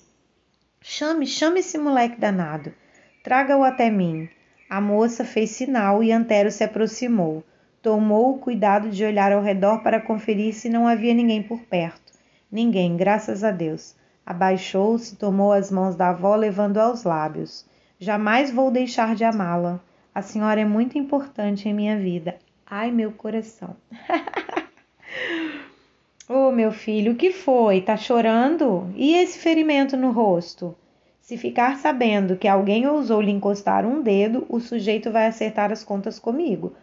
Chame, 0.81 1.27
chame 1.27 1.61
esse 1.61 1.79
moleque 1.79 2.21
danado. 2.21 2.75
Traga-o 3.23 3.63
até 3.63 3.89
mim. 3.89 4.29
A 4.69 4.81
moça 4.81 5.25
fez 5.25 5.51
sinal 5.51 6.03
e 6.03 6.11
Antero 6.11 6.51
se 6.51 6.65
aproximou. 6.65 7.45
Tomou 7.81 8.35
o 8.35 8.39
cuidado 8.39 8.91
de 8.91 9.05
olhar 9.05 9.31
ao 9.31 9.43
redor 9.43 9.83
para 9.83 10.01
conferir 10.01 10.55
se 10.55 10.69
não 10.69 10.89
havia 10.89 11.15
ninguém 11.15 11.43
por 11.43 11.61
perto. 11.61 12.13
Ninguém, 12.51 12.97
graças 12.97 13.45
a 13.45 13.51
Deus. 13.51 13.95
Abaixou-se, 14.27 15.17
tomou 15.17 15.53
as 15.53 15.71
mãos 15.71 15.97
da 15.97 16.11
avó, 16.11 16.35
levando 16.35 16.79
aos 16.79 17.05
lábios. 17.05 17.67
Jamais 17.99 18.51
vou 18.51 18.71
deixar 18.71 19.15
de 19.15 19.25
amá-la. 19.25 19.81
A 20.15 20.23
senhora 20.23 20.61
é 20.61 20.65
muito 20.65 20.97
importante 20.97 21.69
em 21.69 21.75
minha 21.75 21.99
vida. 21.99 22.37
Ai, 22.67 22.91
meu 22.91 23.13
coração. 23.13 23.77
oh, 26.29 26.51
meu 26.51 26.73
filho, 26.73 27.13
o 27.13 27.17
que 27.17 27.33
foi? 27.33 27.83
Tá 27.83 27.97
chorando? 27.97 28.91
E 28.97 29.15
esse 29.15 29.39
ferimento 29.39 29.97
no 29.97 30.11
rosto? 30.11 30.75
Se 31.21 31.37
ficar 31.37 31.79
sabendo 31.79 32.37
que 32.37 32.49
alguém 32.49 32.87
ousou 32.87 33.21
lhe 33.21 33.31
encostar 33.31 33.87
um 33.87 34.03
dedo, 34.03 34.47
o 34.49 34.61
sujeito 34.61 35.11
vai 35.11 35.27
acertar 35.27 35.73
as 35.73 35.83
contas 35.83 36.19
comigo. 36.19 36.75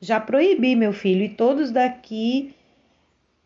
Já 0.00 0.20
proibi, 0.20 0.76
meu 0.76 0.92
filho, 0.92 1.24
e 1.24 1.28
todos 1.28 1.72
daqui 1.72 2.54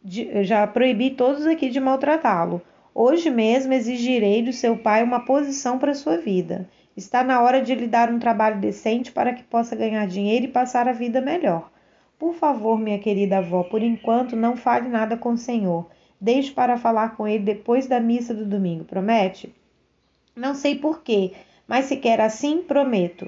de, 0.05 0.44
já 0.44 0.66
proibi 0.66 1.11
todos 1.11 1.46
aqui 1.46 1.70
de 1.70 1.80
maltratá-lo. 1.80 2.61
Hoje 2.95 3.30
mesmo 3.30 3.72
exigirei 3.72 4.43
do 4.43 4.53
seu 4.53 4.76
pai 4.76 5.03
uma 5.03 5.24
posição 5.24 5.78
para 5.78 5.95
sua 5.95 6.18
vida. 6.18 6.68
Está 6.95 7.24
na 7.24 7.40
hora 7.40 7.62
de 7.62 7.74
lhe 7.74 7.86
dar 7.86 8.11
um 8.11 8.18
trabalho 8.18 8.61
decente 8.61 9.11
para 9.11 9.32
que 9.32 9.43
possa 9.43 9.74
ganhar 9.74 10.07
dinheiro 10.07 10.45
e 10.45 10.49
passar 10.49 10.86
a 10.86 10.93
vida 10.93 11.20
melhor. 11.20 11.70
Por 12.18 12.34
favor, 12.34 12.78
minha 12.78 12.99
querida 12.99 13.38
avó, 13.38 13.62
por 13.62 13.82
enquanto 13.82 14.36
não 14.36 14.57
fale 14.57 14.88
nada 14.88 15.16
com 15.16 15.30
o 15.30 15.38
senhor. 15.38 15.88
Deixe 16.20 16.53
para 16.53 16.76
falar 16.76 17.16
com 17.16 17.26
ele 17.26 17.43
depois 17.43 17.86
da 17.86 17.99
missa 17.99 18.34
do 18.34 18.45
domingo, 18.45 18.84
promete? 18.84 19.55
Não 20.36 20.55
sei 20.55 20.76
porquê, 20.76 21.32
mas 21.66 21.86
se 21.86 21.97
quer 21.97 22.20
assim, 22.20 22.62
prometo. 22.62 23.26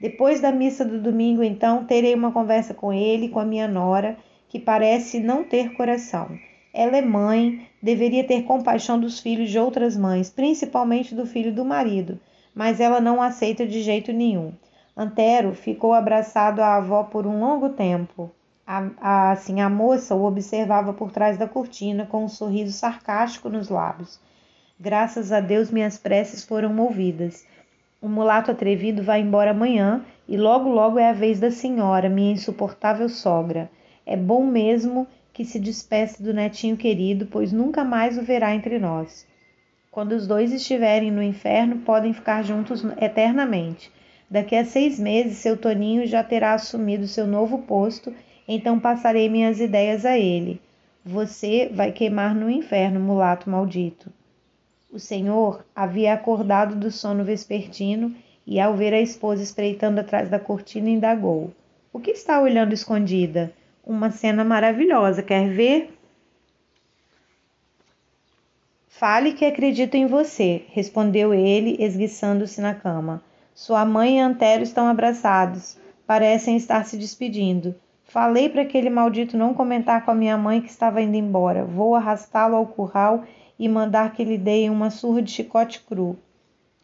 Depois 0.00 0.40
da 0.40 0.52
missa 0.52 0.84
do 0.84 1.00
domingo, 1.00 1.42
então, 1.42 1.84
terei 1.84 2.14
uma 2.14 2.32
conversa 2.32 2.72
com 2.72 2.92
ele 2.92 3.28
com 3.28 3.40
a 3.40 3.44
minha 3.44 3.66
nora, 3.66 4.16
que 4.48 4.58
parece 4.58 5.18
não 5.18 5.44
ter 5.44 5.74
coração. 5.74 6.38
Ela 6.72 6.98
é 6.98 7.02
mãe, 7.02 7.66
deveria 7.82 8.22
ter 8.22 8.42
compaixão 8.42 8.98
dos 8.98 9.18
filhos 9.18 9.50
de 9.50 9.58
outras 9.58 9.96
mães, 9.96 10.30
principalmente 10.30 11.14
do 11.14 11.26
filho 11.26 11.52
do 11.52 11.64
marido, 11.64 12.18
mas 12.54 12.80
ela 12.80 13.00
não 13.00 13.20
aceita 13.20 13.66
de 13.66 13.82
jeito 13.82 14.12
nenhum. 14.12 14.52
Antero 14.96 15.54
ficou 15.54 15.92
abraçado 15.92 16.60
à 16.60 16.76
avó 16.76 17.04
por 17.04 17.26
um 17.26 17.40
longo 17.40 17.70
tempo. 17.70 18.30
A, 18.66 18.88
a, 19.00 19.30
assim, 19.32 19.60
a 19.60 19.68
moça 19.68 20.14
o 20.14 20.24
observava 20.24 20.92
por 20.92 21.10
trás 21.10 21.36
da 21.36 21.48
cortina 21.48 22.06
com 22.06 22.24
um 22.24 22.28
sorriso 22.28 22.72
sarcástico 22.72 23.48
nos 23.48 23.68
lábios. 23.68 24.20
Graças 24.78 25.32
a 25.32 25.40
Deus 25.40 25.70
minhas 25.70 25.98
preces 25.98 26.44
foram 26.44 26.78
ouvidas. 26.78 27.44
O 28.00 28.08
mulato 28.08 28.50
atrevido 28.50 29.02
vai 29.02 29.20
embora 29.20 29.50
amanhã 29.50 30.04
e 30.28 30.36
logo 30.36 30.68
logo 30.68 30.98
é 30.98 31.10
a 31.10 31.12
vez 31.12 31.40
da 31.40 31.50
senhora, 31.50 32.08
minha 32.08 32.32
insuportável 32.32 33.08
sogra. 33.08 33.70
É 34.06 34.16
bom 34.16 34.44
mesmo 34.44 35.06
que 35.40 35.44
se 35.46 35.58
despeça 35.58 36.22
do 36.22 36.34
netinho 36.34 36.76
querido, 36.76 37.24
pois 37.24 37.50
nunca 37.50 37.82
mais 37.82 38.18
o 38.18 38.22
verá 38.22 38.54
entre 38.54 38.78
nós. 38.78 39.26
Quando 39.90 40.12
os 40.12 40.26
dois 40.26 40.52
estiverem 40.52 41.10
no 41.10 41.22
inferno, 41.22 41.78
podem 41.78 42.12
ficar 42.12 42.44
juntos 42.44 42.84
eternamente. 43.00 43.90
Daqui 44.30 44.54
a 44.54 44.66
seis 44.66 45.00
meses, 45.00 45.38
seu 45.38 45.56
Toninho 45.56 46.06
já 46.06 46.22
terá 46.22 46.52
assumido 46.52 47.08
seu 47.08 47.26
novo 47.26 47.60
posto, 47.60 48.12
então 48.46 48.78
passarei 48.78 49.30
minhas 49.30 49.60
ideias 49.60 50.04
a 50.04 50.18
ele. 50.18 50.60
Você 51.02 51.70
vai 51.72 51.90
queimar 51.90 52.34
no 52.34 52.50
inferno, 52.50 53.00
mulato 53.00 53.48
maldito. 53.48 54.12
O 54.92 54.98
senhor 54.98 55.64
havia 55.74 56.12
acordado 56.12 56.76
do 56.76 56.90
sono 56.90 57.24
vespertino 57.24 58.14
e, 58.46 58.60
ao 58.60 58.76
ver 58.76 58.92
a 58.92 59.00
esposa 59.00 59.42
espreitando 59.42 60.00
atrás 60.00 60.28
da 60.28 60.38
cortina, 60.38 60.90
indagou: 60.90 61.50
O 61.94 61.98
que 61.98 62.10
está 62.10 62.42
olhando 62.42 62.74
escondida? 62.74 63.50
Uma 63.84 64.10
cena 64.10 64.44
maravilhosa. 64.44 65.22
Quer 65.22 65.48
ver? 65.48 65.96
Fale 68.88 69.32
que 69.32 69.44
acredito 69.44 69.94
em 69.94 70.06
você, 70.06 70.64
respondeu 70.72 71.32
ele, 71.32 71.76
esguiçando-se 71.78 72.60
na 72.60 72.74
cama. 72.74 73.22
Sua 73.54 73.84
mãe 73.84 74.18
e 74.18 74.20
Antero 74.20 74.62
estão 74.62 74.86
abraçados. 74.86 75.78
Parecem 76.06 76.56
estar 76.56 76.84
se 76.84 76.96
despedindo. 76.96 77.74
Falei 78.04 78.48
para 78.48 78.62
aquele 78.62 78.90
maldito 78.90 79.36
não 79.36 79.54
comentar 79.54 80.04
com 80.04 80.10
a 80.10 80.14
minha 80.14 80.36
mãe 80.36 80.60
que 80.60 80.68
estava 80.68 81.00
indo 81.00 81.16
embora. 81.16 81.64
Vou 81.64 81.94
arrastá-lo 81.94 82.56
ao 82.56 82.66
curral 82.66 83.24
e 83.58 83.68
mandar 83.68 84.12
que 84.12 84.24
lhe 84.24 84.36
deem 84.36 84.68
uma 84.68 84.90
surra 84.90 85.22
de 85.22 85.30
chicote 85.30 85.80
cru. 85.80 86.18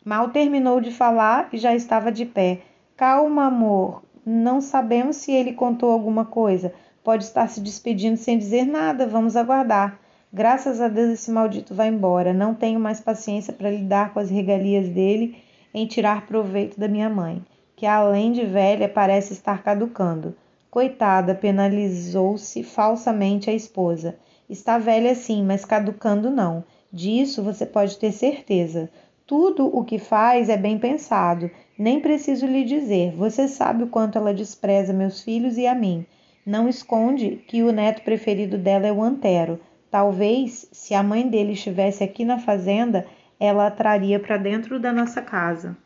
Mal 0.04 0.28
terminou 0.30 0.80
de 0.80 0.92
falar 0.92 1.48
e 1.52 1.58
já 1.58 1.74
estava 1.74 2.12
de 2.12 2.24
pé. 2.24 2.60
Calma, 2.96 3.46
amor. 3.46 4.02
Não 4.24 4.60
sabemos 4.60 5.16
se 5.16 5.32
ele 5.32 5.52
contou 5.52 5.90
alguma 5.90 6.24
coisa. 6.24 6.72
Pode 7.06 7.22
estar 7.22 7.48
se 7.48 7.60
despedindo 7.60 8.16
sem 8.16 8.36
dizer 8.36 8.66
nada, 8.66 9.06
vamos 9.06 9.36
aguardar. 9.36 9.96
Graças 10.32 10.80
a 10.80 10.88
Deus 10.88 11.10
esse 11.10 11.30
maldito 11.30 11.72
vai 11.72 11.86
embora. 11.86 12.34
Não 12.34 12.52
tenho 12.52 12.80
mais 12.80 13.00
paciência 13.00 13.52
para 13.52 13.70
lidar 13.70 14.12
com 14.12 14.18
as 14.18 14.28
regalias 14.28 14.88
dele 14.88 15.36
em 15.72 15.86
tirar 15.86 16.26
proveito 16.26 16.80
da 16.80 16.88
minha 16.88 17.08
mãe, 17.08 17.44
que 17.76 17.86
além 17.86 18.32
de 18.32 18.44
velha 18.44 18.88
parece 18.88 19.34
estar 19.34 19.62
caducando. 19.62 20.34
Coitada, 20.68 21.32
penalizou-se 21.32 22.64
falsamente 22.64 23.48
a 23.48 23.54
esposa. 23.54 24.16
Está 24.50 24.76
velha 24.76 25.14
sim, 25.14 25.44
mas 25.44 25.64
caducando 25.64 26.28
não. 26.28 26.64
Disso 26.92 27.40
você 27.40 27.64
pode 27.64 27.96
ter 27.98 28.10
certeza. 28.10 28.90
Tudo 29.24 29.64
o 29.72 29.84
que 29.84 30.00
faz 30.00 30.48
é 30.48 30.56
bem 30.56 30.76
pensado. 30.76 31.52
Nem 31.78 32.00
preciso 32.00 32.48
lhe 32.48 32.64
dizer. 32.64 33.12
Você 33.12 33.46
sabe 33.46 33.84
o 33.84 33.86
quanto 33.86 34.18
ela 34.18 34.34
despreza 34.34 34.92
meus 34.92 35.22
filhos 35.22 35.56
e 35.56 35.68
a 35.68 35.74
mim. 35.74 36.04
Não 36.46 36.68
esconde 36.68 37.42
que 37.48 37.64
o 37.64 37.72
neto 37.72 38.02
preferido 38.02 38.56
dela 38.56 38.86
é 38.86 38.92
o 38.92 39.02
Antero. 39.02 39.58
Talvez, 39.90 40.68
se 40.70 40.94
a 40.94 41.02
mãe 41.02 41.28
dele 41.28 41.54
estivesse 41.54 42.04
aqui 42.04 42.24
na 42.24 42.38
fazenda, 42.38 43.04
ela 43.40 43.66
a 43.66 43.70
traria 43.70 44.20
para 44.20 44.36
dentro 44.36 44.78
da 44.78 44.92
nossa 44.92 45.20
casa. 45.20 45.76